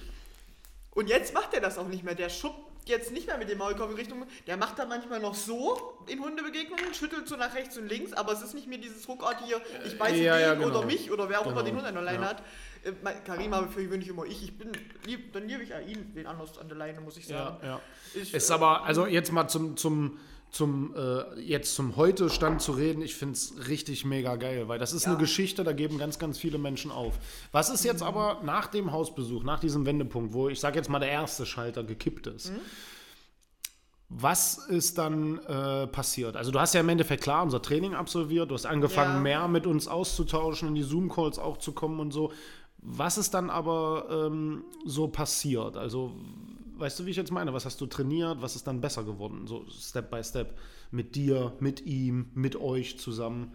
[0.91, 2.15] Und jetzt macht er das auch nicht mehr.
[2.15, 4.25] Der schuppt jetzt nicht mehr mit dem Maulkorb in Richtung.
[4.47, 8.33] Der macht da manchmal noch so in Hundebegegnungen, schüttelt so nach rechts und links, aber
[8.33, 10.67] es ist nicht mehr dieses ruckartige, ich beiße Ja, den ja, genau.
[10.67, 11.65] oder mich oder wer auch immer Genau.
[11.65, 12.29] den Hund an der Leine Ja.
[12.29, 12.43] hat.
[12.83, 12.91] Äh,
[13.25, 14.43] Karim habe für gewöhnlich immer ich.
[14.43, 14.71] Ich bin
[15.05, 17.57] lieb, dann liebe ich ihn, den anders an der Leine, muss ich sagen.
[17.61, 17.81] Ja, ja.
[18.13, 20.17] Ich, Ist äh, aber, also jetzt mal zum, zum,
[20.51, 24.93] zum äh, jetzt zum Heute-Stand zu reden, ich finde es richtig mega geil, weil das
[24.93, 25.11] ist Ja.
[25.11, 27.19] eine Geschichte, da geben ganz, ganz viele Menschen auf.
[27.51, 30.99] Was ist jetzt aber nach dem Hausbesuch, nach diesem Wendepunkt, wo ich sage jetzt mal
[30.99, 32.51] der erste Schalter gekippt ist?
[34.11, 36.35] Was ist dann äh, passiert?
[36.35, 39.19] Also du hast ja im Endeffekt klar unser Training absolviert, du hast angefangen Ja.
[39.21, 42.33] mehr mit uns auszutauschen, in die Zoom-Calls auch zu kommen und so.
[42.81, 45.75] Was ist dann aber ähm, so passiert?
[45.75, 46.15] Also
[46.77, 47.53] weißt du, wie ich jetzt meine?
[47.53, 48.41] Was hast du trainiert?
[48.41, 49.47] Was ist dann besser geworden?
[49.47, 50.57] So Step by Step.
[50.91, 53.53] Mit dir, mit ihm, mit euch zusammen.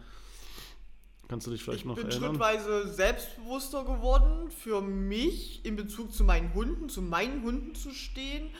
[1.26, 2.30] Kannst du dich vielleicht Ich noch bin erinnern?
[2.30, 8.50] schrittweise selbstbewusster geworden, für mich in Bezug zu meinen Hunden, zu meinen Hunden zu stehen.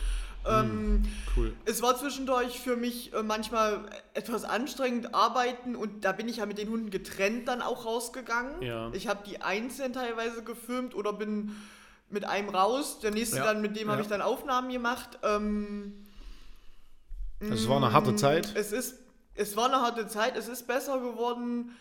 [0.46, 1.02] Ähm,
[1.36, 1.52] Cool.
[1.64, 3.80] Es war zwischendurch für mich äh, manchmal
[4.14, 8.62] etwas anstrengend arbeiten und da bin ich ja mit den Hunden getrennt dann auch rausgegangen.
[8.62, 8.90] Ja.
[8.92, 11.56] Ich habe die einzeln teilweise gefilmt oder bin
[12.08, 14.02] mit einem raus, der nächste Ja, dann, mit dem habe ja.
[14.02, 15.18] ich dann Aufnahmen gemacht.
[15.24, 16.04] Ähm,
[17.40, 18.52] es war eine harte Zeit.
[18.54, 18.96] es ist,
[19.34, 21.74] es war eine harte Zeit, es ist besser geworden,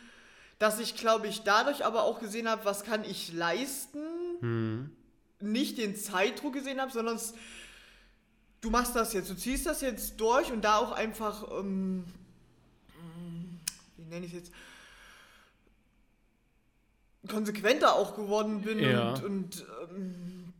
[0.57, 3.99] dass ich, glaube ich, dadurch aber auch gesehen habe, was kann ich leisten,
[4.39, 4.89] Hm.
[5.39, 7.33] nicht den Zeitdruck gesehen habe, sondern es,
[8.63, 12.05] du machst das jetzt, du ziehst das jetzt durch und da auch einfach, ähm,
[13.97, 14.51] wie nenne ich es jetzt,
[17.27, 19.13] konsequenter auch geworden bin Ja.
[19.13, 20.53] und, und ähm,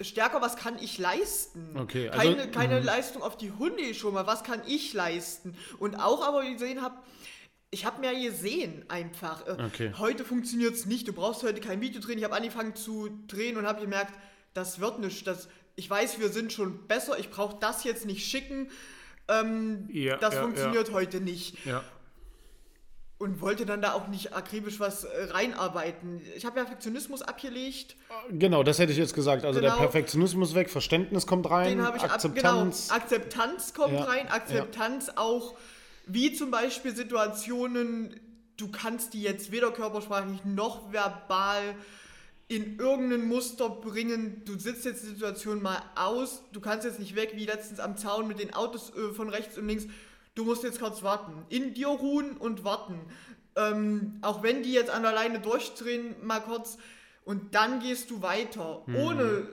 [0.00, 1.76] stärker, was kann ich leisten?
[1.76, 5.54] Okay, also- keine keine Leistung auf die Hunde schon mal, was kann ich leisten?
[5.78, 6.96] Und auch aber gesehen habe,
[7.70, 9.46] ich habe mehr gesehen einfach.
[9.46, 9.92] Äh, Okay.
[9.98, 12.18] Heute funktioniert es nicht, du brauchst heute kein Video drehen.
[12.18, 14.14] Ich habe angefangen zu drehen und habe gemerkt,
[14.54, 15.26] das wird nicht.
[15.26, 18.70] Das, ich weiß, wir sind schon besser, ich brauche das jetzt nicht schicken.
[19.28, 21.64] Ähm, Ja, das ja, funktioniert heute nicht.
[21.66, 21.82] Ja.
[23.18, 26.20] Und wollte dann da auch nicht akribisch was äh, reinarbeiten.
[26.36, 27.96] Ich habe Perfektionismus abgelegt.
[28.30, 29.44] Genau, das hätte ich jetzt gesagt.
[29.46, 29.80] Also der Genau.
[29.82, 32.90] Perfektionismus weg, Verständnis kommt rein, Den habe ich Akzeptanz.
[32.90, 34.28] Ab, genau, Akzeptanz kommt Ja, rein.
[34.28, 35.56] Akzeptanz auch,
[36.06, 38.20] wie zum Beispiel Situationen,
[38.58, 41.74] du kannst die jetzt weder körpersprachlich noch verbal
[42.48, 44.42] in irgendein Muster bringen.
[44.44, 47.96] Du sitzt jetzt die Situation mal aus, du kannst jetzt nicht weg, wie letztens am
[47.96, 49.86] Zaun mit den Autos äh, von rechts und links.
[50.34, 51.44] Du musst jetzt kurz warten.
[51.48, 53.00] In dir ruhen und warten.
[53.56, 56.78] Ähm, auch wenn die jetzt an der Leine durchdrehen, mal kurz.
[57.26, 58.82] Und dann gehst du weiter.
[58.86, 59.48] Ohne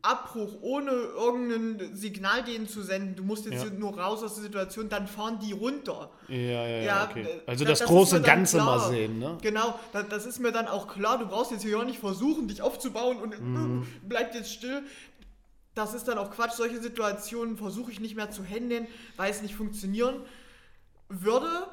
[0.00, 3.14] Abbruch, ohne irgendein Signal denen zu senden.
[3.16, 3.70] Du musst jetzt Ja.
[3.70, 6.10] nur raus aus der Situation, dann fahren die runter.
[6.28, 7.20] Ja, ja, ja, Ja, okay.
[7.24, 8.78] äh, Also da- das, das große Ganze klar.
[8.78, 9.36] mal sehen, ne?
[9.42, 11.18] Genau, da, das ist mir dann auch klar.
[11.18, 13.86] Du brauchst jetzt hier auch nicht versuchen, dich aufzubauen und Mhm.
[14.08, 14.82] bleib jetzt still.
[15.74, 16.52] Das ist dann auch Quatsch.
[16.52, 18.86] Solche Situationen versuche ich nicht mehr zu handeln,
[19.18, 20.16] weil es nicht funktionieren
[21.10, 21.66] würde.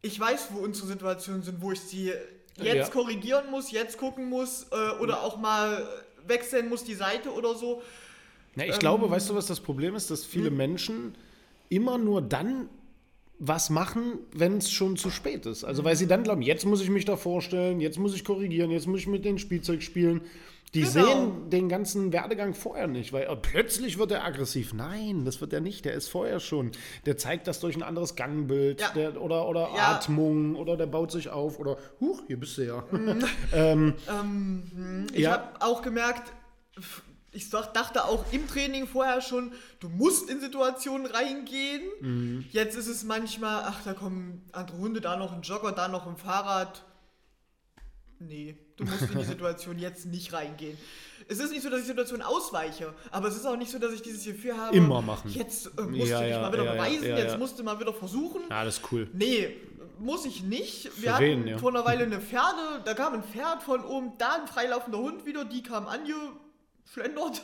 [0.00, 2.12] Ich weiß, wo unsere Situationen sind, wo ich sie
[2.56, 2.88] jetzt Ja.
[2.88, 5.86] korrigieren muss, jetzt gucken muss äh, oder auch mal
[6.26, 7.82] wechseln muss die Seite oder so.
[8.56, 10.10] Ja, ich Ähm, glaube, weißt du, was das Problem ist?
[10.10, 10.56] Dass viele hm.
[10.56, 11.14] Menschen
[11.68, 12.68] immer nur dann
[13.38, 15.64] was machen, wenn es schon zu spät ist.
[15.64, 18.70] Also weil sie dann glauben, jetzt muss ich mich da vorstellen, jetzt muss ich korrigieren,
[18.70, 20.20] jetzt muss ich mit dem Spielzeug spielen.
[20.74, 20.90] Die Genau.
[20.92, 24.72] sehen den ganzen Werdegang vorher nicht, weil äh, plötzlich wird er aggressiv.
[24.72, 25.84] Nein, das wird er nicht.
[25.84, 26.70] Der ist vorher schon.
[27.04, 28.88] Der zeigt das durch ein anderes Gangbild Ja.
[28.94, 29.96] der, oder, oder Ja.
[29.96, 32.84] Atmung oder der baut sich auf oder huch, hier bist du ja.
[35.12, 35.32] Ich Ja.
[35.32, 36.32] habe auch gemerkt,
[37.32, 41.82] ich dachte auch im Training vorher schon, du musst in Situationen reingehen.
[42.00, 42.44] Mhm.
[42.50, 46.06] Jetzt ist es manchmal, ach, da kommen andere Hunde, da noch ein Jogger, da noch
[46.06, 46.82] ein Fahrrad.
[48.18, 50.76] Nee, du musst in die Situation jetzt nicht reingehen.
[51.28, 53.78] Es ist nicht so, dass ich die Situation ausweiche, aber es ist auch nicht so,
[53.78, 55.30] dass ich dieses Gefühl habe, Immer machen.
[55.30, 57.78] jetzt äh, musst Ja, du dich ja, mal wieder ja, beweisen, jetzt musst du mal
[57.78, 58.42] wieder versuchen.
[58.50, 59.08] Ja, das ist cool.
[59.12, 59.56] Nee,
[60.00, 60.88] muss ich nicht.
[60.88, 64.12] Für Wir hatten wen, vor einer Weile eine Pferde, da kam ein Pferd von oben,
[64.18, 67.42] da ein freilaufender Hund wieder, die kam angeschlendert.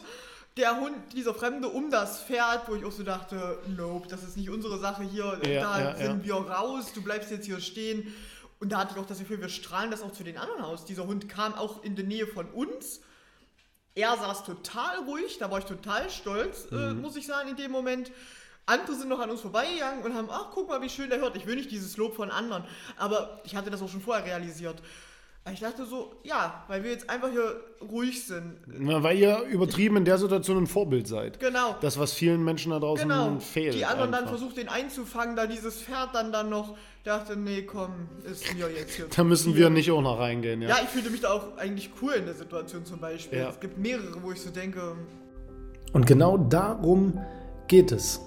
[0.57, 4.37] der Hund, dieser Fremde um das Pferd, wo ich auch so dachte, nope, das ist
[4.37, 6.43] nicht unsere Sache hier, Ja, da ja, sind ja.
[6.43, 8.13] wir raus, du bleibst jetzt hier stehen.
[8.61, 10.85] Und da hatte ich auch das Gefühl, wir strahlen das auch zu den anderen aus.
[10.85, 13.01] Dieser Hund kam auch in die Nähe von uns.
[13.95, 17.01] Er saß total ruhig, da war ich total stolz, äh, Mhm.
[17.01, 18.11] muss ich sagen, in dem Moment.
[18.67, 21.37] Andere sind noch an uns vorbeigegangen und haben, ach, guck mal, wie schön der hört.
[21.37, 22.65] Ich will nicht dieses Lob von anderen,
[22.99, 24.83] aber ich hatte das auch schon vorher realisiert.
[25.51, 27.59] Ich dachte so, ja, weil wir jetzt einfach hier
[27.91, 28.57] ruhig sind.
[28.67, 31.41] Na, weil ihr übertrieben in der Situation ein Vorbild seid.
[31.41, 31.75] Genau.
[31.81, 33.39] Das, was vielen Menschen da draußen Genau.
[33.39, 33.73] fehlt.
[33.75, 34.37] Die anderen dann einfach.
[34.37, 38.95] versucht, den einzufangen, da dieses Pferd dann dann noch dachte, nee, komm, ist mir jetzt
[38.97, 39.07] hier.
[39.17, 40.69] Da müssen wir nicht auch noch reingehen, ja.
[40.69, 43.39] Ja, ich fühlte mich da auch eigentlich cool in der Situation zum Beispiel.
[43.39, 43.49] Ja.
[43.49, 44.97] Es gibt mehrere, wo ich so denke,
[45.95, 47.19] Und genau darum
[47.69, 48.21] geht es,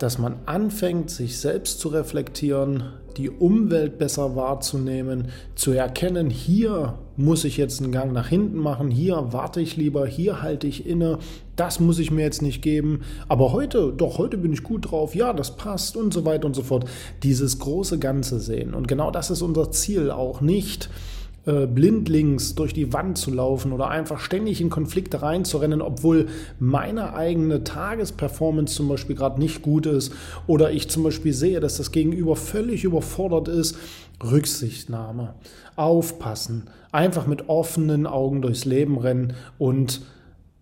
[0.00, 2.84] dass man anfängt, sich selbst zu reflektieren,
[3.18, 8.90] die Umwelt besser wahrzunehmen, zu erkennen, hier muss ich jetzt einen Gang nach hinten machen,
[8.90, 11.18] hier warte ich lieber, hier halte ich inne,
[11.54, 15.14] das muss ich mir jetzt nicht geben, aber heute, doch heute bin ich gut drauf,
[15.14, 16.86] ja, das passt und so weiter und so fort.
[17.22, 18.72] Dieses große Ganze sehen.
[18.72, 20.88] Und genau das ist unser Ziel auch nicht
[21.46, 26.26] äh, blindlings durch die Wand zu laufen oder einfach ständig in Konflikte reinzurennen, obwohl
[26.58, 30.12] meine eigene Tagesperformance zum Beispiel gerade nicht gut ist
[30.46, 33.76] oder ich zum Beispiel sehe, dass das Gegenüber völlig überfordert ist.
[34.22, 35.32] Rücksichtnahme,
[35.76, 40.02] aufpassen, einfach mit offenen Augen durchs Leben rennen und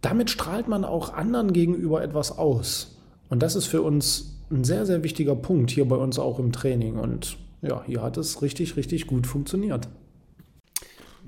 [0.00, 2.96] damit strahlt man auch anderen gegenüber etwas aus.
[3.28, 6.52] Und das ist für uns ein sehr, sehr wichtiger Punkt hier bei uns auch im
[6.52, 6.96] Training.
[6.96, 9.88] Und ja, hier hat es richtig, richtig gut funktioniert.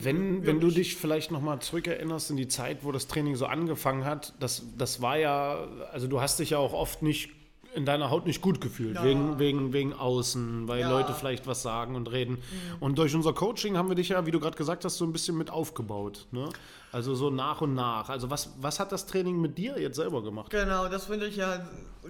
[0.03, 4.05] Wenn, wenn du dich vielleicht nochmal zurückerinnerst in die Zeit, wo das Training so angefangen
[4.05, 7.31] hat, das, das war ja, also du hast dich ja auch oft nicht
[7.73, 9.05] in deiner Haut nicht gut gefühlt, Ja.
[9.05, 10.91] wegen, wegen, wegen außen, weil Ja.
[10.91, 12.39] Leute vielleicht was sagen und reden.
[12.81, 15.13] Und durch unser Coaching haben wir dich ja, wie du gerade gesagt hast, so ein
[15.13, 16.27] bisschen mit aufgebaut.
[16.33, 16.49] Ne?
[16.91, 18.09] Also so nach und nach.
[18.09, 20.51] Also was, was hat das Training mit dir jetzt selber gemacht?
[20.51, 21.65] Genau, das finde ich ja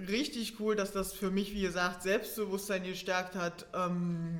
[0.09, 4.39] richtig cool, dass das für mich, wie gesagt, Selbstbewusstsein gestärkt hat, ähm,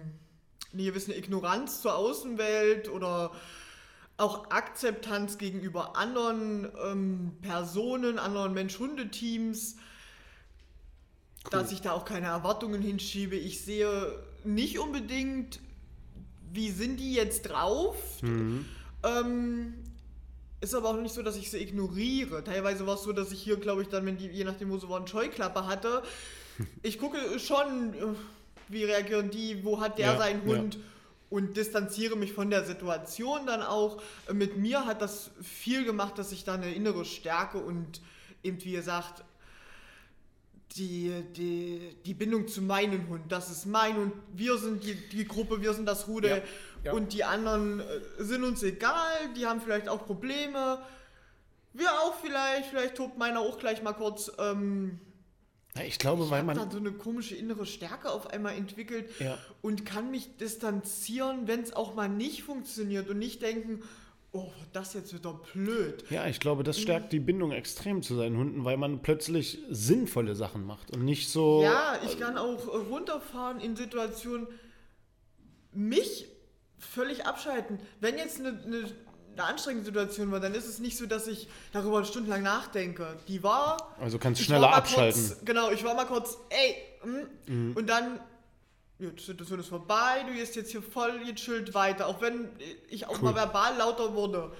[0.74, 3.32] eine gewisse Ignoranz zur Außenwelt oder
[4.18, 9.78] auch Akzeptanz gegenüber anderen ähm, Personen, anderen Mensch-Hunde-Teams,
[11.50, 13.36] dass ich da auch keine Erwartungen hinschiebe.
[13.36, 15.60] Ich sehe nicht unbedingt,
[16.54, 17.96] wie sind die jetzt drauf.
[19.04, 19.74] Ähm,
[20.62, 22.44] ist aber auch nicht so, dass ich sie ignoriere.
[22.44, 24.78] Teilweise war es so, dass ich hier, glaube ich, dann, wenn die, je nachdem, wo
[24.78, 26.04] sie waren, Scheuklappe hatte.
[26.84, 28.14] Ich gucke schon, äh,
[28.72, 30.58] wie reagieren die, wo hat der Ja, seinen ja.
[30.58, 30.78] Hund
[31.30, 34.02] und distanziere mich von der Situation dann auch.
[34.28, 38.02] Äh, Mit mir hat das viel gemacht, dass ich da eine innere Stärke und
[38.44, 39.24] eben, wie gesagt,
[40.76, 45.26] die, die, die Bindung zu meinem Hund, das ist mein Hund, wir sind die, die
[45.26, 46.44] Gruppe, wir sind das Rudel Ja,
[46.86, 46.92] ja.
[46.94, 47.84] und die anderen äh,
[48.20, 50.82] sind uns egal, die haben vielleicht auch Probleme,
[51.74, 54.32] wir auch vielleicht, vielleicht tobt meiner auch gleich mal kurz.
[54.38, 55.00] Ähm,
[55.76, 56.58] Ja, ich glaube, weil ich habe man.
[56.58, 59.38] dann so eine komische innere Stärke auf einmal entwickelt Ja.
[59.62, 63.82] und kann mich distanzieren, wenn es auch mal nicht funktioniert und nicht denken,
[64.34, 66.04] oh, das jetzt wieder blöd.
[66.10, 70.36] Ja, ich glaube, das stärkt die Bindung extrem zu seinen Hunden, weil man plötzlich sinnvolle
[70.36, 71.62] Sachen macht und nicht so.
[71.64, 74.48] Ja, ich kann auch äh, runterfahren in Situationen,
[75.74, 76.28] mich
[76.80, 77.80] völlig abschalten.
[78.00, 78.92] Wenn jetzt eine, eine,
[79.42, 83.18] eine anstrengende Situation war, dann ist es nicht so, dass ich darüber stundenlang nachdenke.
[83.28, 83.96] Die war.
[84.00, 85.28] Also kannst ich schneller abschalten.
[85.28, 86.76] Kurz, genau, ich war mal kurz, ey,
[87.48, 88.20] mm, und dann.
[89.00, 92.06] Ja, die Situation ist vorbei, du gehst jetzt hier voll gechillt weiter.
[92.06, 92.50] Auch wenn
[92.88, 94.52] ich auch mal verbal lauter wurde,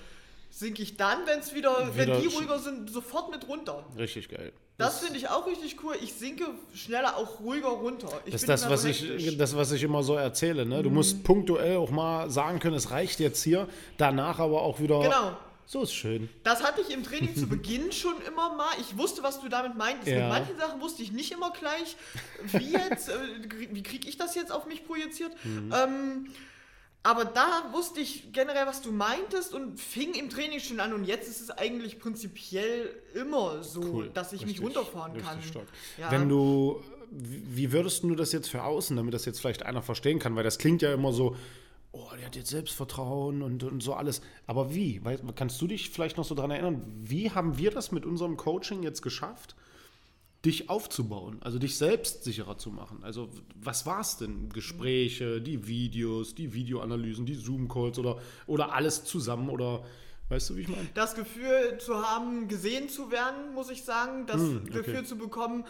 [0.52, 3.84] sinke ich dann, wenn's wieder, Wieder wenn die ruhiger sind, sofort mit runter.
[3.98, 4.54] Richtig geil.
[4.78, 5.96] Das finde ich auch richtig cool.
[6.02, 8.10] Ich sinke schneller auch ruhiger runter.
[8.26, 10.66] Ich Das ist das, was ich, das, was ich immer so erzähle.
[10.66, 10.82] Ne?
[10.82, 15.00] Du musst punktuell auch mal sagen können, es reicht jetzt hier, danach aber auch wieder.
[15.02, 15.38] Genau.
[15.68, 16.30] So ist schön.
[16.44, 18.72] Das hatte ich im Training zu Beginn schon immer mal.
[18.82, 20.08] Ich wusste, was du damit meintest.
[20.08, 20.24] Ja.
[20.24, 21.96] Mit manchen Sachen wusste ich nicht immer gleich,
[22.44, 23.14] wie jetzt, äh,
[23.72, 25.32] wie kriege ich das jetzt auf mich projiziert.
[25.46, 25.74] Mhm.
[25.74, 26.28] Ähm,
[27.04, 30.94] aber da wusste ich generell, was du meintest und fing im Training schon an.
[30.94, 34.10] Und jetzt ist es eigentlich prinzipiell immer so, Cool.
[34.14, 35.64] dass ich mich Richtig, runterfahren richtig kann.
[35.98, 36.12] Ja.
[36.12, 40.20] Wenn du, wie würdest du das jetzt für außen, damit das jetzt vielleicht einer verstehen
[40.20, 41.36] kann, weil das klingt ja immer so,
[41.92, 44.22] oh, der hat jetzt Selbstvertrauen und, und so alles.
[44.46, 45.04] Aber wie?
[45.04, 48.38] Weil, kannst du dich vielleicht noch so daran erinnern, wie haben wir das mit unserem
[48.38, 49.56] Coaching jetzt geschafft,
[50.46, 53.04] dich aufzubauen, also dich selbst sicherer zu machen?
[53.04, 54.50] Also was war es denn?
[54.50, 59.84] Gespräche, die Videos, die Videoanalysen, die Zoom-Calls oder, oder alles zusammen oder
[60.30, 60.90] weißt du, wie ich meine?
[60.94, 64.72] das Gefühl zu haben, gesehen zu werden, muss ich sagen, das Hm, okay.
[64.72, 65.66] Gefühl zu bekommen,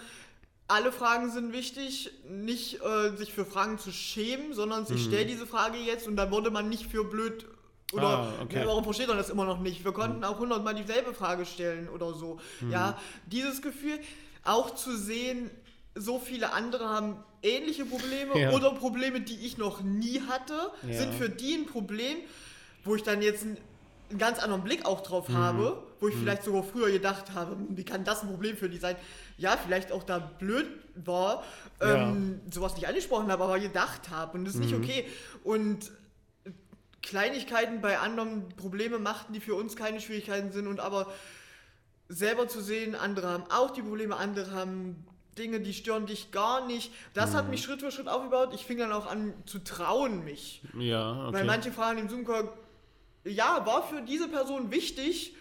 [0.68, 4.96] alle Fragen sind wichtig, nicht äh, sich für Fragen zu schämen, sondern Hm.
[4.96, 7.46] ich stelle diese Frage jetzt und da wurde man nicht für blöd
[7.92, 8.66] Oder Ah, okay.
[8.66, 9.84] warum versteht man das immer noch nicht?
[9.84, 12.40] Wir konnten auch hundertmal dieselbe Frage stellen oder so.
[12.62, 12.72] Mhm.
[12.72, 14.00] Ja, dieses Gefühl,
[14.44, 15.50] auch zu sehen,
[15.96, 18.52] so viele andere haben ähnliche Probleme Ja.
[18.52, 20.94] oder Probleme, die ich noch nie hatte, Ja.
[20.94, 22.18] sind für die ein Problem,
[22.84, 23.58] wo ich dann jetzt einen,
[24.10, 25.38] einen ganz anderen Blick auch drauf Mhm.
[25.38, 28.70] habe, wo ich vielleicht sogar früher gedacht habe, hm, wie kann das ein Problem für
[28.70, 28.96] die sein?
[29.38, 31.44] Ja, vielleicht auch da blöd war,
[31.80, 34.84] ähm, sowas nicht angesprochen habe, aber gedacht habe und das ist nicht Mhm.
[34.84, 35.06] okay.
[35.44, 35.92] Und
[37.02, 41.12] Kleinigkeiten bei anderen Probleme machten, die für uns keine Schwierigkeiten sind und aber
[42.12, 45.06] selber zu sehen, andere haben auch die Probleme, andere haben
[45.38, 46.92] Dinge, die stören dich gar nicht.
[47.14, 47.36] Das Mhm.
[47.36, 48.50] hat mich Schritt für Schritt aufgebaut.
[48.54, 50.62] Ich fing dann auch an zu trauen mich.
[50.78, 51.38] Ja, okay.
[51.38, 52.50] Weil manche Fragen im Zoom-Call,
[53.24, 55.34] ja, war für diese Person wichtig,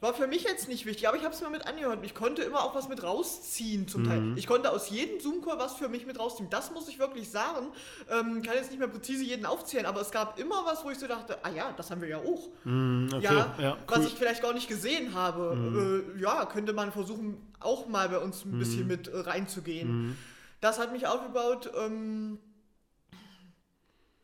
[0.00, 1.98] war für mich jetzt nicht wichtig, aber ich habe es mir mit angehört.
[2.04, 4.06] Ich konnte immer auch was mit rausziehen zum Mhm.
[4.06, 4.32] Teil.
[4.38, 6.48] Ich konnte aus jedem Zoom-Call was für mich mit rausziehen.
[6.48, 7.66] Das muss ich wirklich sagen.
[8.10, 10.98] Ähm, kann jetzt nicht mehr präzise jeden aufzählen, aber es gab immer was, wo ich
[10.98, 12.48] so dachte, ah ja, das haben wir ja auch.
[12.64, 14.04] Mm, okay, Ja, ja, was cool.
[14.04, 14.08] Mhm.
[14.08, 16.04] ich vielleicht gar nicht gesehen habe.
[16.16, 19.88] Äh, ja, könnte man versuchen, auch mal bei uns ein bisschen mit äh, reinzugehen.
[20.08, 20.18] Mhm.
[20.62, 22.38] Das hat mich aufgebaut, ähm,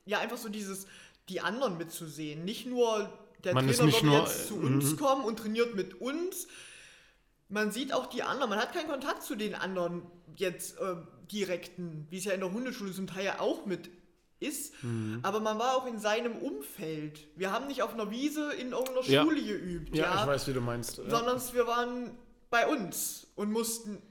[0.07, 0.87] ja, einfach so dieses,
[1.29, 2.45] die anderen mitzusehen.
[2.45, 3.11] Nicht nur
[3.47, 4.97] der Man ist Trainer nicht wird nur, jetzt zu äh, uns mhm.
[4.99, 6.47] kommen und trainiert mit uns.
[7.49, 10.03] Man sieht auch die anderen, man hat keinen Kontakt zu den anderen
[10.37, 10.97] jetzt äh,
[11.33, 13.89] direkten, wie es ja in der Hundeschule zum Teil ja auch mit
[14.39, 15.21] ist, Mhm.
[15.23, 17.21] aber man war auch in seinem Umfeld.
[17.37, 19.23] Wir haben nicht auf einer Wiese in irgendeiner Ja.
[19.23, 20.99] Schule geübt, ja, ja, ich weiß, wie du meinst.
[20.99, 21.09] Ja.
[21.09, 22.19] sondern wir waren
[22.51, 24.03] bei uns und mussten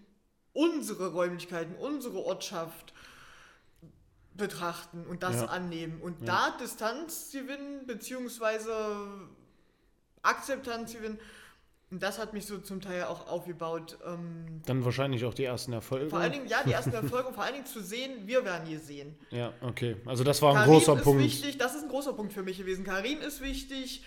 [0.54, 2.94] unsere Räumlichkeiten, unsere Ortschaft
[4.36, 5.46] betrachten und das Ja.
[5.46, 6.26] annehmen und Ja.
[6.52, 8.74] da Distanz gewinnen beziehungsweise
[10.22, 11.20] Akzeptanz gewinnen.
[11.92, 13.98] Und das hat mich so zum Teil auch aufgebaut.
[14.06, 16.10] Ähm, Dann wahrscheinlich auch die ersten Erfolge.
[16.10, 18.66] vor allen Dingen, ja, die ersten Erfolge, und vor allen Dingen zu sehen, wir werden
[18.68, 19.16] hier sehen.
[19.30, 19.96] Ja, okay.
[20.06, 21.24] Also das war ein Karim großer ist Punkt.
[21.24, 22.84] wichtig, das ist ein großer Punkt für mich gewesen.
[22.84, 24.04] Karim ist wichtig.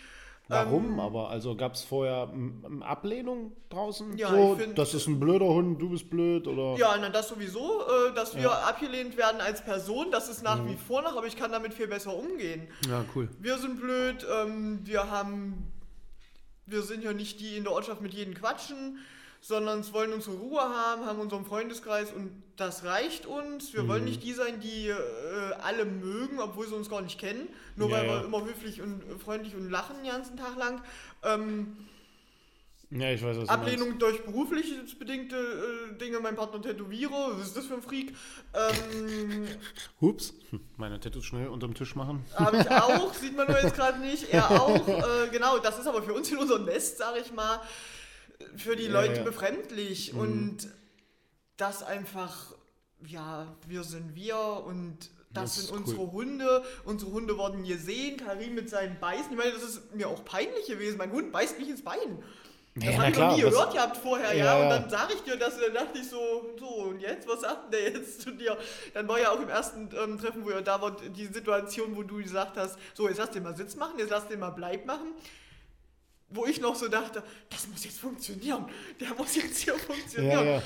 [0.50, 1.28] Warum Ähm, aber?
[1.28, 4.16] Also gab es vorher m- Ablehnung draußen?
[4.16, 6.78] Ja, so, ich find- das ist ein blöder Hund, du bist blöd oder?
[6.78, 8.48] Ja, na, das sowieso, äh, dass wir Ja.
[8.48, 8.68] Mhm.
[8.68, 11.86] abgelehnt werden als Person, das ist nach wie vor noch, aber ich kann damit viel
[11.86, 12.66] besser umgehen.
[12.88, 13.28] Ja, cool.
[13.38, 15.70] Wir sind blöd, ähm, wir haben,
[16.64, 18.98] wir sind ja nicht die in der Ortschaft mit jedem quatschen,
[19.40, 23.72] sondern es wollen unsere Ruhe haben, haben unseren Freundeskreis und das reicht uns.
[23.72, 23.88] Wir Mhm.
[23.88, 24.96] wollen nicht die sein, die äh,
[25.62, 28.12] alle mögen, obwohl sie uns gar nicht kennen, nur Ja, weil ja.
[28.20, 30.82] wir immer höflich und freundlich und lachen den ganzen Tag lang.
[31.22, 31.76] Ähm,
[32.90, 37.56] Ja, ich weiß, was Ablehnung durch beruflich bedingte äh, Dinge, mein Partner Tätowierer, was ist
[37.58, 38.14] das für ein Freak?
[38.54, 39.46] Ähm,
[40.00, 42.24] Hm, meine Tattoos schnell unterm Tisch machen.
[42.34, 44.32] Habe ich auch, sieht man nur jetzt gerade nicht.
[44.32, 44.88] Er auch.
[44.88, 47.60] Äh, genau, das ist aber für uns in unserem Nest, sage ich mal,
[48.56, 49.20] für die Leute ja.
[49.20, 49.24] Mhm.
[49.24, 50.14] befremdlich.
[50.14, 50.68] Und
[51.56, 52.54] das einfach,
[53.06, 55.78] ja, wir sind wir und das, Das sind cool.
[55.78, 56.64] unsere Hunde.
[56.84, 58.16] Unsere Hunde wurden gesehen.
[58.16, 59.30] Karim mit seinen Beißen.
[59.30, 60.96] Ich meine, das ist mir auch peinlich gewesen.
[60.96, 62.22] Mein Hund beißt mich ins Bein.
[62.74, 64.44] Das Ja, hab na ich noch nie gehört gehabt vorher, ja.
[64.44, 67.26] Ja, Und dann sage ich dir das und dann dachte ich so, so, und jetzt,
[67.28, 68.56] was sagt der jetzt zu dir?
[68.94, 72.04] Dann war ja auch im ersten ähm, Treffen, wo ihr da wart, die Situation, wo
[72.04, 74.86] du gesagt hast, so, jetzt lass den mal Sitz machen, jetzt lass den mal Bleib
[74.86, 75.12] machen.
[76.30, 78.66] Wo ich noch so dachte, das muss jetzt funktionieren.
[79.00, 80.46] Der muss jetzt hier funktionieren.
[80.46, 80.62] Ja, ja.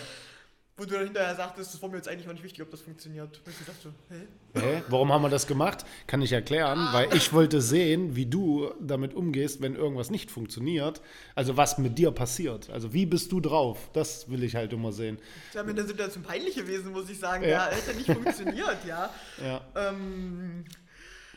[0.76, 2.80] Wo du dann hinterher sagtest, das war mir jetzt eigentlich auch nicht wichtig, ob das
[2.80, 3.40] funktioniert.
[3.44, 4.58] Und ich dachte, hä?
[4.58, 4.82] Hä?
[4.88, 5.84] Warum haben wir das gemacht?
[6.06, 11.02] Kann ich erklären, weil ich wollte sehen, wie du damit umgehst, wenn irgendwas nicht funktioniert.
[11.34, 12.70] Also was mit dir passiert.
[12.70, 13.90] Also wie bist du drauf?
[13.92, 15.18] Das will ich halt immer sehen.
[15.52, 17.44] Wäre mir in der Situation peinlich gewesen, muss ich sagen.
[17.44, 17.50] Ja.
[17.50, 19.10] Ja, hätte nicht funktioniert, ja.
[19.42, 19.60] Ja.
[19.76, 20.64] Ähm,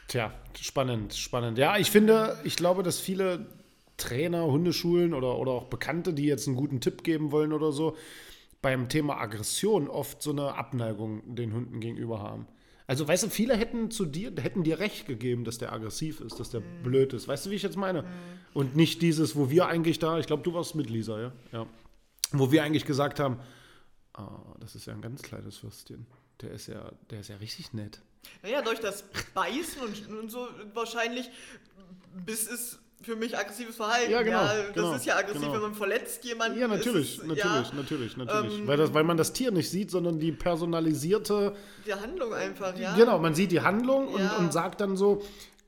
[0.07, 1.57] Tja, spannend, spannend.
[1.57, 3.47] Ja, ich finde, ich glaube, dass viele
[3.97, 7.95] Trainer, Hundeschulen oder, oder auch Bekannte, die jetzt einen guten Tipp geben wollen oder so,
[8.61, 12.47] beim Thema Aggression oft so eine Abneigung den Hunden gegenüber haben.
[12.87, 16.39] Also, weißt du, viele hätten zu dir, hätten dir recht gegeben, dass der aggressiv ist,
[16.39, 17.27] dass der blöd ist.
[17.27, 18.05] Weißt du, wie ich jetzt meine?
[18.53, 21.31] Und nicht dieses, wo wir eigentlich da, ich glaube, du warst mit Lisa, ja?
[21.51, 21.67] ja.
[22.31, 23.39] Wo wir eigentlich gesagt haben,
[24.13, 26.05] ah, das ist ja ein ganz kleines Würstchen.
[26.41, 28.01] Der ist ja, der ist ja richtig nett.
[28.43, 31.29] Naja, durch das Beißen und, und so wahrscheinlich,
[32.25, 34.11] bis es für mich aggressives Verhalten.
[34.11, 35.53] Ja, genau, das genau, ist ja aggressiv, genau.
[35.53, 36.59] wenn man verletzt jemanden.
[36.59, 38.59] Ja, natürlich, ist natürlich, Ja, natürlich, natürlich.
[38.59, 41.55] ähm, weil, das, weil man das Tier nicht sieht, sondern die personalisierte.
[41.85, 42.95] die Handlung einfach, ja.
[42.95, 44.37] Genau, man sieht die Handlung und, Ja.
[44.37, 45.21] und sagt dann so: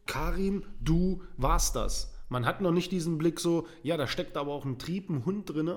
[0.05, 2.13] Karim, du warst das.
[2.29, 5.23] Man hat noch nicht diesen Blick so, ja, da steckt aber auch ein Trieb, ein
[5.25, 5.71] Hund drin,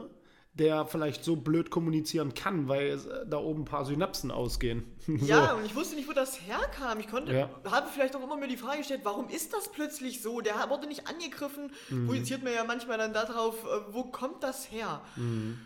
[0.60, 4.84] der vielleicht so blöd kommunizieren kann, weil äh, da oben ein paar Synapsen ausgehen.
[5.26, 7.00] Ja, und ich wusste nicht, wo das herkam.
[7.00, 7.50] Ich konnte, Ja.
[7.68, 10.40] habe vielleicht auch immer mir die Frage gestellt, warum ist das plötzlich so?
[10.40, 11.72] Der wurde nicht angegriffen.
[11.88, 12.06] Mhm.
[12.06, 15.00] Projiziert mir ja manchmal dann darauf, äh, wo kommt das her?
[15.16, 15.58] Mhm.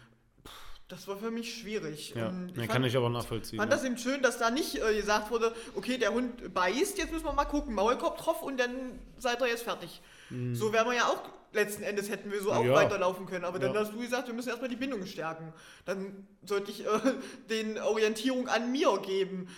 [0.88, 2.14] Das war für mich schwierig.
[2.14, 3.58] Ja, Und nee, fand- kann ich aber nachvollziehen.
[3.58, 3.76] fand ja.
[3.76, 7.24] das eben schön, dass da nicht äh, gesagt wurde, okay, der Hund beißt, jetzt müssen
[7.24, 10.00] wir mal gucken, Maulkorb drauf und dann seid ihr jetzt fertig.
[10.52, 11.20] So wären wir ja auch,
[11.54, 12.64] letzten Endes hätten wir so auch.
[12.64, 12.74] Ja.
[12.74, 13.44] weiterlaufen können.
[13.44, 13.80] Aber dann Ja.
[13.80, 15.52] hast du gesagt, wir müssen erstmal die Bindung stärken.
[15.84, 16.88] Dann sollte ich äh,
[17.50, 19.48] den Orientierung an mir geben.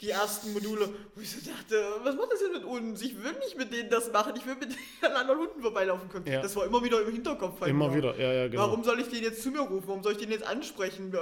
[0.00, 1.74] Die ersten Module, wo ich so dachte,
[2.04, 3.02] was macht das denn mit uns?
[3.02, 4.68] Ich will nicht mit denen das machen, ich will mit
[5.02, 6.24] den anderen Hunden vorbeilaufen können.
[6.26, 6.40] Ja.
[6.40, 7.58] Das war immer wieder im Hinterkopf.
[7.58, 7.96] bei Immer mir.
[7.96, 8.62] wieder, ja, ja, genau.
[8.62, 9.88] Warum soll ich den jetzt zu mir rufen?
[9.88, 11.12] Warum soll ich den jetzt ansprechen?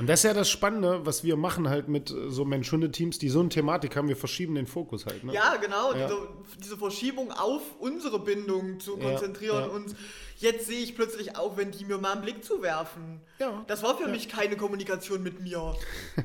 [0.00, 3.38] Und das ist ja das Spannende, was wir machen halt mit so Mensch-Hunde-Teams, die so
[3.38, 5.22] eine Thematik haben, wir verschieben den Fokus halt.
[5.22, 5.32] Ne?
[5.32, 6.08] Ja, genau, Ja.
[6.08, 6.28] Diese,
[6.58, 9.60] diese Verschiebung auf unsere Bindung zu konzentrieren.
[9.60, 9.66] ja.
[9.66, 9.94] Und
[10.36, 13.20] jetzt sehe ich plötzlich auch, wenn die mir mal einen Blick zuwerfen.
[13.38, 15.76] Ja, Das war für mich keine Kommunikation mit mir.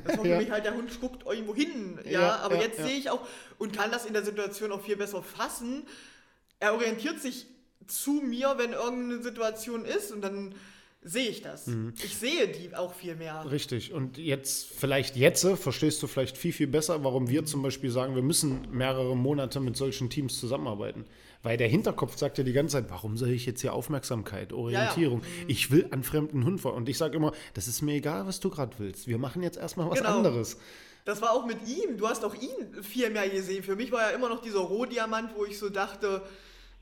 [0.04, 0.38] Das war für Ja.
[0.38, 1.98] mich halt, der Hund guckt irgendwo hin.
[2.04, 2.86] Ja, Ja, aber ja, jetzt ja.
[2.86, 3.20] sehe ich auch
[3.58, 5.84] und kann das in der Situation auch viel besser fassen.
[6.58, 7.46] Er orientiert sich
[7.86, 10.54] zu mir, wenn irgendeine Situation ist und dann
[11.02, 11.66] sehe ich das.
[11.66, 11.94] Mhm.
[12.04, 13.50] Ich sehe die auch viel mehr.
[13.50, 13.92] Richtig.
[13.94, 18.14] Und jetzt, vielleicht jetzt, verstehst du vielleicht viel, viel besser, warum wir zum Beispiel sagen,
[18.14, 21.06] wir müssen mehrere Monate mit solchen Teams zusammenarbeiten.
[21.42, 25.22] Weil der Hinterkopf sagt ja die ganze Zeit, warum soll ich jetzt hier Aufmerksamkeit, Orientierung?
[25.48, 26.74] Ich will an fremden Hund vor.
[26.74, 29.08] Und ich sage immer, das ist mir egal, was du gerade willst.
[29.08, 30.18] Wir machen jetzt erstmal was Genau.
[30.18, 30.58] anderes.
[31.06, 31.96] Das war auch mit ihm.
[31.96, 33.62] Du hast auch ihn viel mehr gesehen.
[33.62, 36.22] Für mich war ja immer noch dieser Rohdiamant, wo ich so dachte,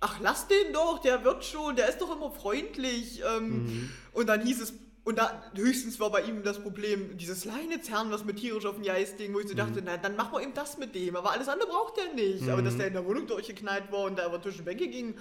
[0.01, 3.23] ach, lass den doch, der wird schon, der ist doch immer freundlich.
[3.37, 3.91] Ähm, Mhm.
[4.13, 4.73] Und dann hieß es,
[5.05, 8.85] und da höchstens war bei ihm das Problem, dieses Leinezerren, was mit tierisch auf den
[8.85, 9.59] Geist ging, wo ich so Mhm.
[9.59, 11.17] dachte, na, dann machen wir eben das mit dem.
[11.17, 12.49] Aber alles andere braucht er nicht.
[12.49, 15.15] Aber dass der in der Wohnung durchgeknallt war und da über zwischen Bänke ging,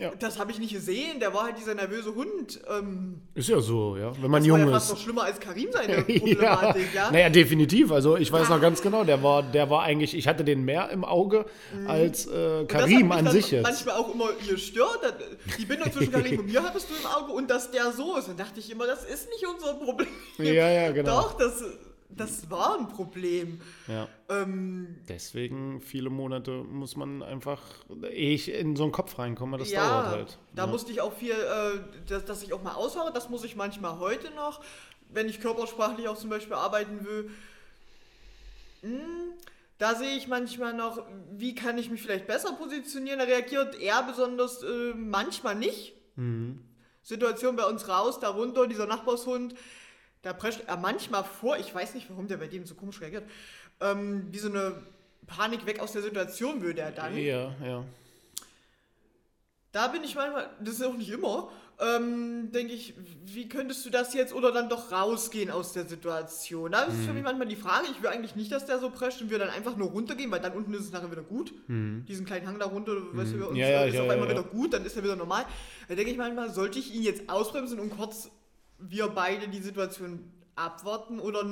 [0.00, 0.12] Ja.
[0.16, 1.18] das habe ich nicht gesehen.
[1.18, 2.60] Der war halt dieser nervöse Hund.
[2.68, 4.12] Ähm, Ist ja so, ja.
[4.22, 4.92] Wenn man das war jung ja fast ist.
[4.92, 6.18] noch schlimmer als Karim seine ja.
[6.18, 7.10] Problematik, ja?
[7.10, 7.90] Naja, definitiv.
[7.90, 10.90] Also ich weiß noch ganz genau, der war, der war eigentlich, ich hatte den mehr
[10.90, 11.46] im Auge
[11.88, 13.64] als äh, Karim an sich jetzt.
[13.64, 15.00] manchmal auch immer gestört.
[15.58, 18.28] Die Bindung zwischen Karim und mir hattest du im Auge und dass der so ist.
[18.28, 20.08] Dann dachte ich immer, das ist nicht unser Problem.
[20.38, 21.22] Ja, ja, genau.
[21.22, 21.64] Doch, das,
[22.08, 23.60] das war ein Problem.
[23.86, 24.08] Ja.
[24.28, 27.62] Ähm, Deswegen viele Monate muss man einfach,
[28.10, 30.38] ehe ich in so einen Kopf reinkomme, das ja, dauert halt.
[30.54, 30.70] da ja.
[30.70, 33.12] musste ich auch viel, äh, dass, dass ich auch mal aushaue.
[33.12, 34.60] Das muss ich manchmal heute noch,
[35.10, 37.30] wenn ich körpersprachlich auch zum Beispiel arbeiten will.
[38.82, 39.32] Hm,
[39.78, 43.18] da sehe ich manchmal noch, wie kann ich mich vielleicht besser positionieren.
[43.18, 45.94] Da reagiert er besonders äh, manchmal nicht.
[46.16, 46.64] Mhm.
[47.02, 49.54] Situation bei uns raus, darunter dieser Nachbarshund,
[50.22, 53.24] da prescht er manchmal vor, ich weiß nicht, warum der bei dem so komisch reagiert,
[53.80, 54.74] ähm, wie so eine
[55.26, 57.16] Panik weg aus der Situation würde er dann.
[57.16, 57.84] Ja, ja.
[59.72, 62.94] Da bin ich manchmal, das ist auch nicht immer, ähm, denke ich,
[63.26, 66.72] wie könntest du das jetzt oder dann doch rausgehen aus der Situation?
[66.72, 67.04] Da ist Mhm.
[67.04, 69.38] für mich manchmal die Frage, ich will eigentlich nicht, dass der so prescht und wir
[69.38, 71.52] dann einfach nur runtergehen, weil dann unten ist es nachher wieder gut.
[71.68, 73.56] Diesen kleinen Hang da runter, weißt du, Mhm.
[73.56, 74.34] Ja, ja, ist ja, auf einmal ja.
[74.34, 75.44] wieder gut, dann ist er wieder normal.
[75.86, 78.30] Da denke ich manchmal, sollte ich ihn jetzt ausbremsen und kurz
[78.78, 80.20] wir beide die Situation
[80.54, 81.44] abwarten oder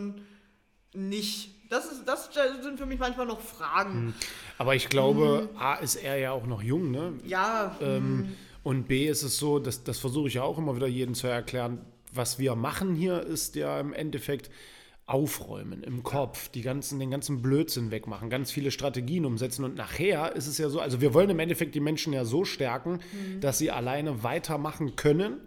[0.95, 1.51] nicht?
[1.70, 2.31] Das, ist, das
[2.62, 4.14] sind für mich manchmal noch Fragen.
[4.59, 5.59] Aber ich glaube, Mhm.
[5.59, 7.14] A ist er ja auch noch jung, ne?
[7.24, 10.87] Ja, Ähm, und B ist es so, dass, das versuche ich ja auch immer wieder
[10.87, 11.79] jedem zu erklären,
[12.12, 14.51] was wir machen hier ist ja im Endeffekt
[15.07, 20.35] aufräumen im Kopf, die ganzen, den ganzen Blödsinn wegmachen, ganz viele Strategien umsetzen und nachher
[20.35, 22.99] ist es ja so, also wir wollen im Endeffekt die Menschen ja so stärken,
[23.41, 25.41] dass sie alleine weitermachen können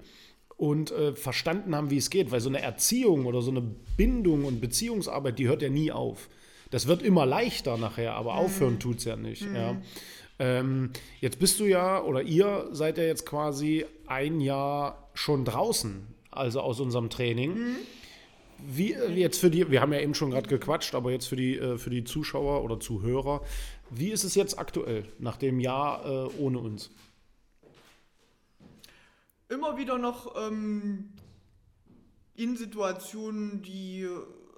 [0.59, 3.61] und äh, verstanden haben, wie es geht, weil so eine Erziehung oder so eine
[3.95, 6.27] Bindung und Beziehungsarbeit, die hört ja nie auf.
[6.69, 9.47] Das wird immer leichter nachher, aber aufhören tut es ja nicht.
[9.53, 9.77] Ja.
[10.37, 10.91] Ähm,
[11.21, 16.59] jetzt bist du ja, oder ihr seid ja jetzt quasi ein Jahr schon draußen, also
[16.59, 17.55] aus unserem Training.
[18.57, 21.37] Wie äh, jetzt für die, wir haben ja eben schon gerade gequatscht, aber jetzt für
[21.37, 23.41] die, äh, für die Zuschauer oder Zuhörer,
[23.91, 26.91] wie ist es jetzt aktuell nach dem Jahr äh, ohne uns?
[29.49, 31.09] Immer wieder noch ähm,
[32.35, 34.07] in Situationen, die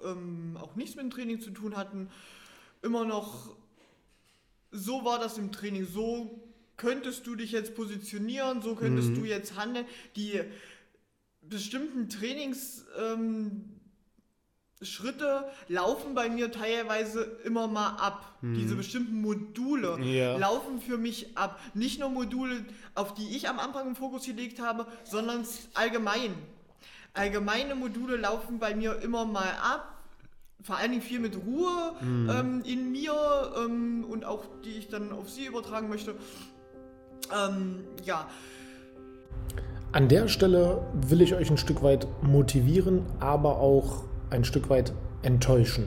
[0.04, 2.08] ähm, auch nichts mit dem Training zu tun hatten,
[2.82, 3.56] immer noch
[4.70, 6.42] so war das im Training, so
[6.76, 9.86] könntest du dich jetzt positionieren, so könntest du jetzt handeln.
[10.16, 10.40] Die
[11.42, 13.68] bestimmten Trainings ähm,
[14.84, 18.24] Schritte laufen bei mir teilweise immer mal ab.
[18.42, 20.36] Diese bestimmten Module Ja.
[20.36, 21.60] laufen für mich ab.
[21.74, 22.64] Nicht nur Module,
[22.94, 26.34] auf die ich am Anfang im Fokus gelegt habe, sondern allgemein.
[27.14, 29.88] Allgemeine Module laufen bei mir immer mal ab.
[30.64, 33.12] Vor allen Dingen viel mit Ruhe ähm, in mir
[33.64, 36.14] ähm, und auch die ich dann auf sie übertragen möchte.
[37.32, 38.28] Ähm, ja,
[39.92, 44.92] An der Stelle will ich euch ein Stück weit motivieren, aber auch ein Stück weit
[45.22, 45.86] enttäuschen.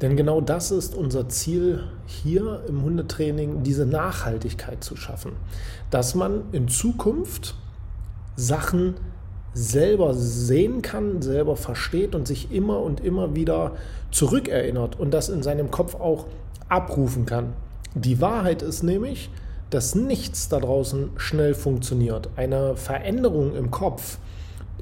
[0.00, 5.32] Denn genau das ist unser Ziel hier im Hundetraining, diese Nachhaltigkeit zu schaffen.
[5.90, 7.54] Dass man in Zukunft
[8.34, 8.94] Sachen
[9.52, 13.72] selber sehen kann, selber versteht und sich immer und immer wieder
[14.10, 16.26] zurückerinnert und das in seinem Kopf auch
[16.68, 17.52] abrufen kann.
[17.94, 19.30] Die Wahrheit ist nämlich,
[19.70, 22.28] dass nichts da draußen schnell funktioniert.
[22.36, 24.18] Eine Veränderung im Kopf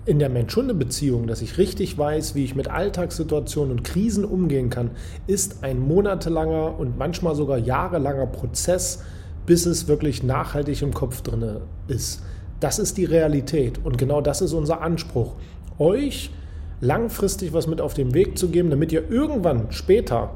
[0.06, 4.90] in der Mensch-Hunde-Beziehung, dass ich richtig weiß, wie ich mit Alltagssituationen und Krisen umgehen kann,
[5.26, 9.02] ist ein monatelanger und manchmal sogar jahrelanger Prozess,
[9.46, 12.22] bis es wirklich nachhaltig im Kopf drin ist.
[12.60, 15.34] Das ist die Realität und genau das ist unser Anspruch,
[15.78, 16.30] euch
[16.80, 20.30] langfristig was mit auf den Weg zu geben, damit ihr irgendwann später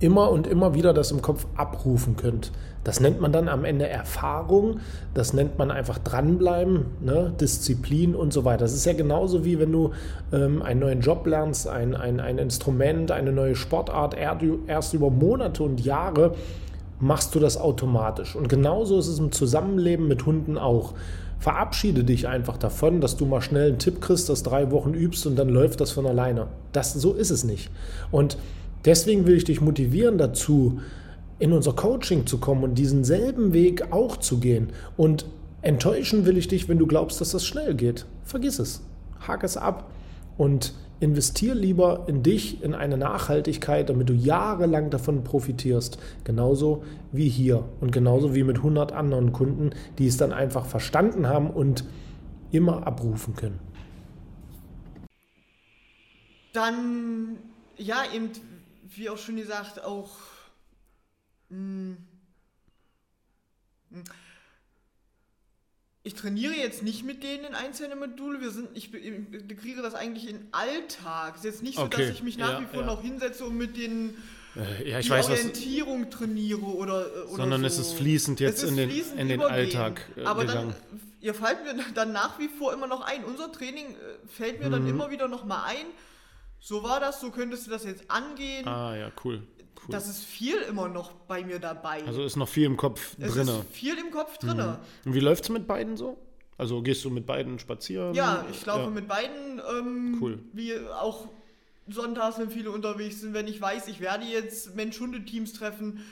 [0.00, 2.50] immer und immer wieder das im Kopf abrufen könnt.
[2.82, 4.80] Das nennt man dann am Ende Erfahrung,
[5.12, 7.32] das nennt man einfach dranbleiben, ne?
[7.38, 8.60] Disziplin und so weiter.
[8.60, 9.90] Das ist ja genauso wie wenn du
[10.32, 14.16] ähm, einen neuen Job lernst, ein, ein, ein Instrument, eine neue Sportart,
[14.66, 16.34] erst über Monate und Jahre
[17.00, 18.34] machst du das automatisch.
[18.34, 20.94] Und genauso ist es im Zusammenleben mit Hunden auch.
[21.38, 25.26] Verabschiede dich einfach davon, dass du mal schnell einen Tipp kriegst, das drei Wochen übst
[25.26, 26.48] und dann läuft das von alleine.
[26.72, 27.70] Das, so ist es nicht.
[28.10, 28.36] Und
[28.84, 30.80] deswegen will ich dich motivieren dazu,
[31.38, 34.68] in unser Coaching zu kommen und diesen selben Weg auch zu gehen.
[34.96, 35.26] Und
[35.62, 38.06] enttäuschen will ich dich, wenn du glaubst, dass das schnell geht.
[38.24, 38.82] Vergiss es.
[39.26, 39.90] Hake es ab
[40.36, 45.98] und investier lieber in dich, in eine Nachhaltigkeit, damit du jahrelang davon profitierst.
[46.24, 51.26] Genauso wie hier und genauso wie mit 100 anderen Kunden, die es dann einfach verstanden
[51.26, 51.84] haben und
[52.52, 53.58] immer abrufen können.
[56.52, 57.36] Dann,
[57.78, 58.30] ja, eben,
[58.96, 60.16] wie auch schon gesagt, auch
[61.50, 61.96] hm.
[63.90, 64.04] Hm.
[66.02, 68.40] Ich trainiere jetzt nicht mit denen in einzelnen Module.
[68.40, 71.34] Wir sind, ich integriere das eigentlich in Alltag.
[71.34, 72.06] Es ist jetzt nicht so, okay.
[72.06, 72.86] dass ich mich nach ja, wie vor ja.
[72.86, 74.16] noch hinsetze und mit den
[74.56, 77.66] äh, ja, die weiß, Orientierung was, trainiere oder, äh, oder sondern so.
[77.66, 80.74] es ist fließend jetzt ist in, den, in den Alltag äh, Aber gegangen.
[80.90, 83.22] dann, ihr fällt mir dann nach wie vor immer noch ein.
[83.24, 83.94] Unser Training
[84.26, 84.72] fällt mir mhm.
[84.72, 85.86] dann immer wieder noch mal ein.
[86.60, 88.68] So war das, so könntest du das jetzt angehen.
[88.68, 89.42] Ah ja, cool.
[89.76, 89.88] Cool.
[89.88, 92.04] Das ist viel immer noch bei mir dabei.
[92.06, 93.24] Also ist noch viel im Kopf drin.
[93.26, 94.58] Es ist viel im Kopf drin.
[94.58, 94.76] Mhm.
[95.06, 96.18] Und wie läuft es mit beiden so?
[96.58, 98.14] Also gehst du mit beiden spazieren?
[98.14, 98.90] Ja, ich laufe ja.
[98.90, 99.62] mit beiden.
[99.74, 100.38] Ähm, cool.
[100.52, 101.28] Wie auch
[101.88, 106.04] sonntags, wenn viele unterwegs sind, wenn ich weiß, ich werde jetzt Mensch-Hunde-Teams treffen,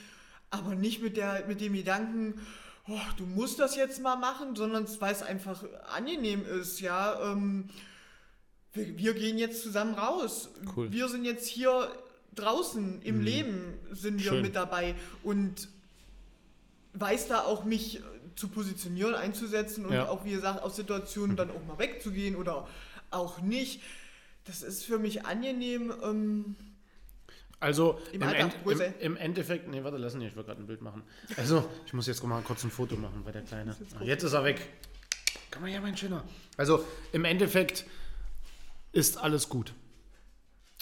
[0.50, 2.40] aber nicht mit, der, mit dem Gedanken,
[2.88, 5.62] oh, du musst das jetzt mal machen, sondern weil es einfach
[5.94, 7.32] angenehm ist, ja.
[7.32, 7.68] Ähm,
[8.78, 10.48] wir, wir, gehen jetzt zusammen raus.
[10.76, 10.90] Cool.
[10.92, 11.90] Wir sind jetzt hier
[12.34, 13.24] draußen im mhm.
[13.24, 14.42] Leben sind wir Schön.
[14.42, 15.68] mit dabei und
[16.94, 18.02] weiß da auch mich
[18.36, 20.08] zu positionieren, einzusetzen und ja.
[20.08, 22.68] auch, wie gesagt, aus Situationen dann auch mal wegzugehen oder
[23.10, 23.82] auch nicht.
[24.44, 25.92] Das ist für mich angenehm.
[26.02, 26.56] Ähm,
[27.60, 30.66] also im, im, End, im, im, Endeffekt, nee, warte, lass mich, ich will gerade ein
[30.68, 31.02] Bild machen.
[31.36, 33.74] Also, ich muss jetzt mal kurz ein Foto machen bei der Kleine.
[33.78, 34.60] Jetzt, ah, jetzt ist er weg.
[35.50, 36.22] Komm mal her, mein Schöner.
[36.56, 37.84] Also im Endeffekt
[38.92, 39.74] ist alles gut.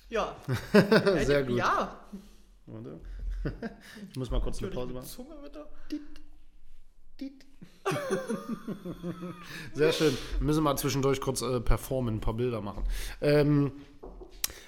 [0.08, 0.36] Ja.
[1.24, 1.56] Sehr gut.
[1.58, 2.00] Ja.
[2.66, 3.00] Warte.
[4.10, 5.06] Ich muss mal kurz eine Pause machen.
[5.06, 5.66] Zunge bitte.
[9.74, 10.16] Sehr schön.
[10.38, 12.84] Wir müssen mal zwischendurch kurz äh, performen, ein paar Bilder machen.
[13.20, 13.72] Ähm,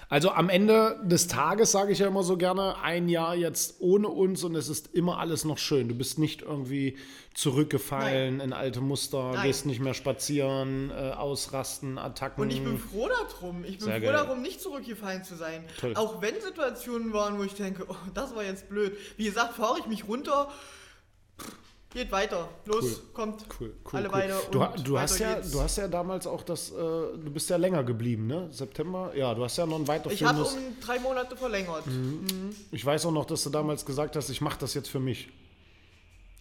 [0.09, 4.09] also am Ende des Tages sage ich ja immer so gerne, ein Jahr jetzt ohne
[4.09, 5.89] uns und es ist immer alles noch schön.
[5.89, 6.97] Du bist nicht irgendwie
[7.35, 8.49] zurückgefallen Nein.
[8.49, 9.43] in alte Muster, Nein.
[9.47, 12.43] gehst nicht mehr spazieren, äh, ausrasten, Attacken.
[12.43, 13.65] Und ich bin froh darum.
[13.65, 14.13] Ich bin Sehr froh geil.
[14.13, 15.65] darum, nicht zurückgefallen zu sein.
[15.79, 15.93] Toll.
[15.95, 18.97] Auch wenn Situationen waren, wo ich denke, oh, das war jetzt blöd.
[19.19, 20.49] Wie gesagt, fahre ich mich runter.
[21.91, 22.49] Geht weiter.
[22.67, 22.93] Los, cool.
[23.15, 23.45] kommt.
[23.59, 24.15] Cool, cool, alle cool.
[24.15, 24.41] weiter.
[24.51, 27.83] Du, du hast ja, du hast ja damals auch das, äh, du bist ja länger
[27.83, 28.49] geblieben, ne?
[28.51, 29.13] September?
[29.15, 30.13] Ja, du hast ja noch ein weiteres.
[30.13, 31.87] Ich habe um drei Monate verlängert.
[31.87, 32.27] Mhm.
[32.31, 32.57] Mhm.
[32.73, 35.31] Ich weiß auch noch, dass du damals gesagt hast, ich mache das jetzt für mich.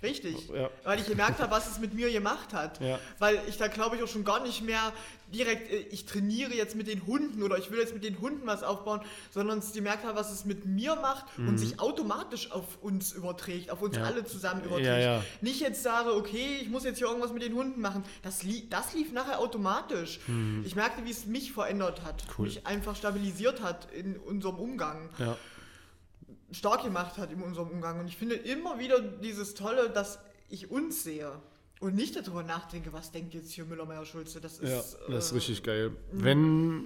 [0.04, 0.70] Richtig, ja.
[0.84, 2.80] weil ich gemerkt habe, was es mit mir gemacht hat.
[2.80, 3.00] Ja.
[3.18, 4.94] Weil ich da glaube ich auch schon gar nicht mehr
[5.34, 8.46] direkt, äh, ich trainiere jetzt mit den Hunden oder ich will jetzt mit den Hunden
[8.46, 11.50] was aufbauen, sondern ich gemerkt habe, was es mit mir macht mhm.
[11.50, 14.04] und sich automatisch auf uns überträgt, auf uns ja.
[14.04, 15.24] alle zusammen überträgt.
[15.42, 18.04] Nicht jetzt sage, okay, ich muss jetzt hier irgendwas mit den Hunden machen.
[18.22, 20.20] Das, li das lief nachher automatisch.
[20.28, 20.64] Mhm.
[20.64, 22.46] Ich merkte, wie es mich verändert hat, cool.
[22.46, 25.10] mich einfach stabilisiert hat in unserem Umgang.
[25.18, 25.38] Ja
[26.52, 28.00] stark gemacht hat in unserem Umgang.
[28.00, 30.20] Und ich finde immer wieder dieses Tolle, dass
[30.50, 31.32] ich uns sehe
[31.80, 34.42] und nicht darüber nachdenke, was denkt jetzt hier Müller-Meyer-Schulze.
[34.42, 35.92] Das ist, ja, das ist äh, richtig geil.
[36.12, 36.86] Wenn,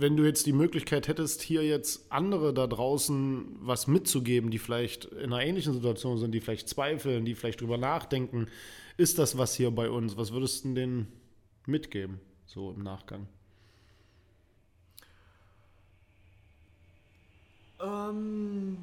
[0.00, 5.04] wenn du jetzt die Möglichkeit hättest, hier jetzt andere da draußen was mitzugeben, die vielleicht
[5.04, 8.48] in einer ähnlichen Situation sind, die vielleicht zweifeln, die vielleicht drüber nachdenken,
[8.96, 10.16] ist das was hier bei uns?
[10.16, 11.06] Was würdest du denen
[11.66, 13.28] mitgeben, so im Nachgang?
[17.80, 18.76] Ähm,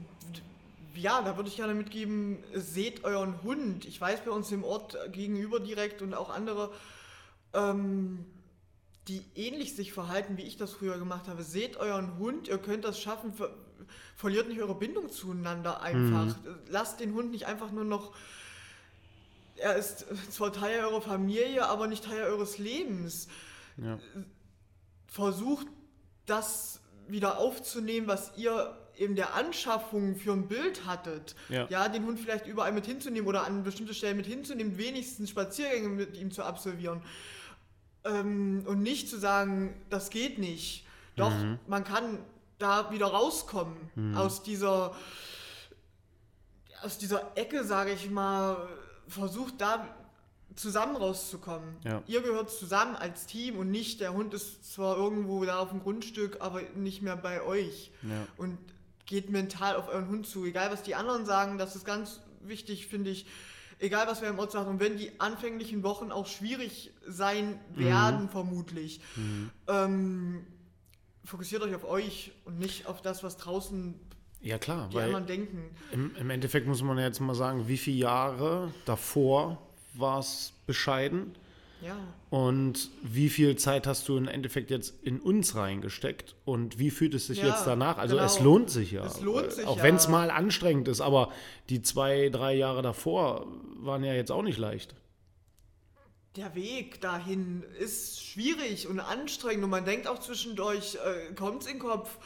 [0.99, 3.85] ja, da würde ich gerne mitgeben, seht euren Hund.
[3.85, 6.71] Ich weiß bei uns im Ort gegenüber direkt und auch andere,
[7.53, 8.25] ähm,
[9.07, 11.43] die ähnlich sich verhalten, wie ich das früher gemacht habe.
[11.43, 13.49] Seht euren Hund, ihr könnt das schaffen, ver
[14.15, 16.25] verliert nicht eure Bindung zueinander einfach.
[16.25, 16.59] Mhm.
[16.67, 18.13] Lasst den Hund nicht einfach nur noch.
[19.55, 23.29] Er ist zwar Teil eurer Familie, aber nicht Teil eures Lebens.
[23.77, 23.97] Ja.
[25.07, 25.67] Versucht
[26.25, 31.35] das wieder aufzunehmen, was ihr in der Anschaffung für ein Bild hattet.
[31.47, 31.87] Ja.
[31.87, 36.17] den Hund vielleicht überall mit hinzunehmen oder an bestimmte Stellen mit hinzunehmen, wenigstens Spaziergänge mit
[36.17, 37.01] ihm zu absolvieren.
[38.03, 40.85] Ähm, und nicht zu sagen, das geht nicht.
[41.15, 41.59] Doch, Mhm.
[41.67, 42.19] man kann
[42.57, 43.77] da wieder rauskommen
[44.15, 44.93] aus dieser
[46.81, 48.69] aus dieser Ecke, sage ich mal,
[49.07, 49.85] versucht da
[50.55, 51.75] zusammen rauszukommen.
[51.85, 52.01] Ja.
[52.07, 55.81] Ihr gehört zusammen als Team und nicht, der Hund ist zwar irgendwo da auf dem
[55.81, 57.91] Grundstück, aber nicht mehr bei euch.
[58.03, 58.27] Ja.
[58.37, 58.57] Und
[59.09, 60.45] geht mental auf euren Hund zu.
[60.45, 63.25] Egal, was die anderen sagen, das ist ganz wichtig, finde ich.
[63.79, 64.69] Egal, was wir im Ort sagen.
[64.69, 69.01] Und wenn die anfänglichen Wochen auch schwierig sein werden, vermutlich,
[69.67, 70.45] ähm,
[71.25, 73.95] fokussiert euch auf euch und nicht auf das, was draußen
[74.41, 75.75] Ja, klar, die weil anderen denken.
[75.91, 79.57] im, im Endeffekt muss man ja jetzt mal sagen, wie viele Jahre davor
[79.95, 81.33] war es bescheiden
[81.81, 81.95] Ja.
[82.29, 87.13] und wie viel Zeit hast du im Endeffekt jetzt in uns reingesteckt und wie fühlt
[87.13, 87.97] es sich Ja, jetzt danach?
[87.97, 88.25] Also genau.
[88.25, 89.05] es lohnt sich ja.
[89.05, 89.83] Es lohnt sich Auch ja.
[89.83, 91.31] wenn es mal anstrengend ist, aber
[91.69, 94.95] die zwei, drei Jahre davor waren ja jetzt auch nicht leicht.
[96.35, 101.73] Der Weg dahin ist schwierig und anstrengend und man denkt auch zwischendurch, äh, kommt's in
[101.73, 102.17] den Kopf.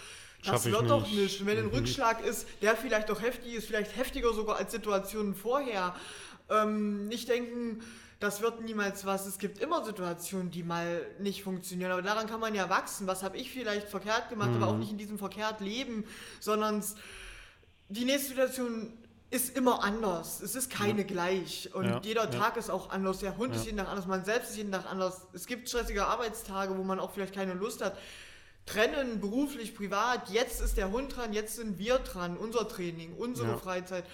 [0.46, 1.42] Das wird doch nicht.
[1.42, 5.36] Und wenn ein Rückschlag ist, der vielleicht doch heftig ist, vielleicht heftiger sogar als Situationen
[5.36, 5.96] vorher,
[6.50, 7.82] ähm, nicht denken,
[8.20, 9.26] das wird niemals was.
[9.26, 11.92] Es gibt immer Situationen, die mal nicht funktionieren.
[11.92, 13.08] Aber daran kann man ja wachsen.
[13.08, 16.06] Was habe ich vielleicht verkehrt gemacht, aber auch nicht in diesem verkehrt leben,
[16.40, 16.84] sondern
[17.90, 18.94] die nächste Situation
[19.30, 20.42] ist immer anders.
[20.42, 21.70] Es ist keine gleich.
[21.74, 22.30] Und Ja, jeder ja.
[22.30, 23.18] Tag ist auch anders.
[23.20, 24.06] Der Hund ist jeden Tag anders.
[24.06, 25.22] Man selbst ist jeden Tag anders.
[25.34, 27.98] Es gibt stressige Arbeitstage, wo man auch vielleicht keine Lust hat.
[28.66, 30.30] Trennen, beruflich, privat.
[30.30, 32.38] Jetzt ist der Hund dran, jetzt sind wir dran.
[32.38, 33.58] Unser Training, unsere Ja.
[33.58, 34.06] Freizeit.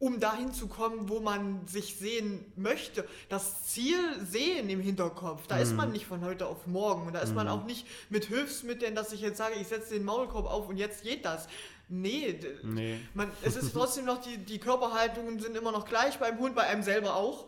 [0.00, 3.06] Um dahin zu kommen, wo man sich sehen möchte.
[3.28, 5.46] Das Ziel sehen im Hinterkopf.
[5.46, 5.76] Da ist Mhm.
[5.76, 7.06] man nicht von heute auf morgen.
[7.06, 10.04] Und da ist man auch nicht mit Hilfsmitteln, dass ich jetzt sage, ich setze den
[10.04, 11.46] Maulkorb auf und jetzt geht das.
[11.88, 12.98] Nee, Nee.
[13.14, 16.64] man, es ist trotzdem noch, die, die Körperhaltungen sind immer noch gleich beim Hund, bei
[16.64, 17.46] einem selber auch.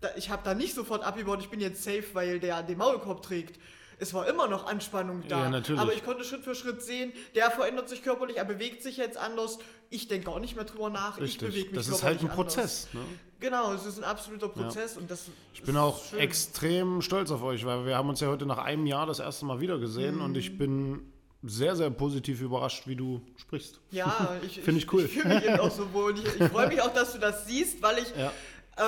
[0.00, 3.22] Da, ich habe da nicht sofort abgebaut, ich bin jetzt safe, weil der den Maulkorb
[3.22, 3.58] trägt.
[3.98, 5.44] Es war immer noch Anspannung da.
[5.44, 5.80] Ja, natürlich.
[5.80, 9.16] Aber ich konnte Schritt für Schritt sehen, der verändert sich körperlich, er bewegt sich jetzt
[9.16, 9.58] anders.
[9.88, 11.18] Ich denke gar nicht mehr drüber nach.
[11.18, 11.72] Ich bewege Richtig.
[11.72, 12.28] mich Das ist halt ein.
[12.28, 12.88] Prozess.
[12.92, 13.00] Ne?
[13.40, 16.18] Genau, es ist ein absoluter Prozess und das Ich bin auch schön.
[16.20, 19.44] extrem stolz auf euch, weil wir haben uns ja heute nach einem Jahr das erste
[19.46, 20.36] Mal wieder gesehen und Mhm.
[20.38, 23.80] ich bin sehr, sehr positiv überrascht, wie du sprichst.
[23.92, 25.04] Ja, ich, Find ich cool.
[25.04, 26.12] Ich fühle mich eben auch so wohl.
[26.12, 28.32] Und ich, ich freue mich auch, dass du das siehst, weil ich Ja.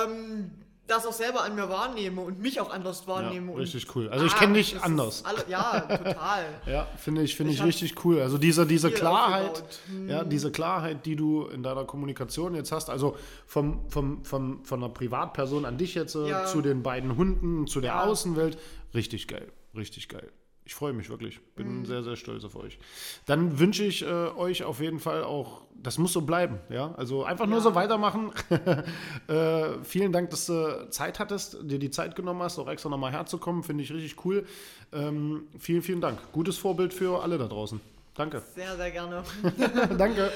[0.03, 0.51] ähm,
[0.89, 3.51] das auch selber an mir wahrnehme und mich auch anders Ja, wahrnehme.
[3.51, 4.09] und, richtig cool.
[4.09, 5.23] Also ich Ah, kenne dich anders.
[5.25, 6.45] Alle, ja, total.
[6.65, 8.21] Ja, finde ich, finde Ich ich richtig cool.
[8.21, 9.79] Also diese, diese Klarheit, aufgebaut.
[9.87, 10.09] Hm.
[10.09, 13.15] ja, diese Klarheit, die du in deiner Kommunikation jetzt hast, also
[13.45, 16.45] vom, vom, vom, von einer Privatperson an dich jetzt äh, Ja.
[16.45, 18.03] zu den beiden Hunden, zu der Ja.
[18.03, 18.57] Außenwelt,
[18.93, 20.29] richtig geil, richtig geil.
[20.69, 21.85] Ich freue mich wirklich, bin Hm.
[21.87, 22.77] sehr, sehr stolz auf euch.
[23.25, 27.23] Dann wünsche ich äh, euch auf jeden Fall auch, das muss so bleiben, ja, also
[27.23, 27.63] einfach nur Ja.
[27.63, 28.31] so weitermachen.
[29.27, 33.11] äh, vielen Dank, dass du Zeit hattest, dir die Zeit genommen hast, auch extra nochmal
[33.11, 34.45] herzukommen, finde ich richtig cool.
[34.93, 36.19] Ähm, vielen, vielen Dank.
[36.33, 37.81] Gutes Vorbild für alle da draußen.
[38.13, 38.43] Danke.
[38.53, 39.23] Sehr, sehr gerne.
[39.97, 40.29] Danke.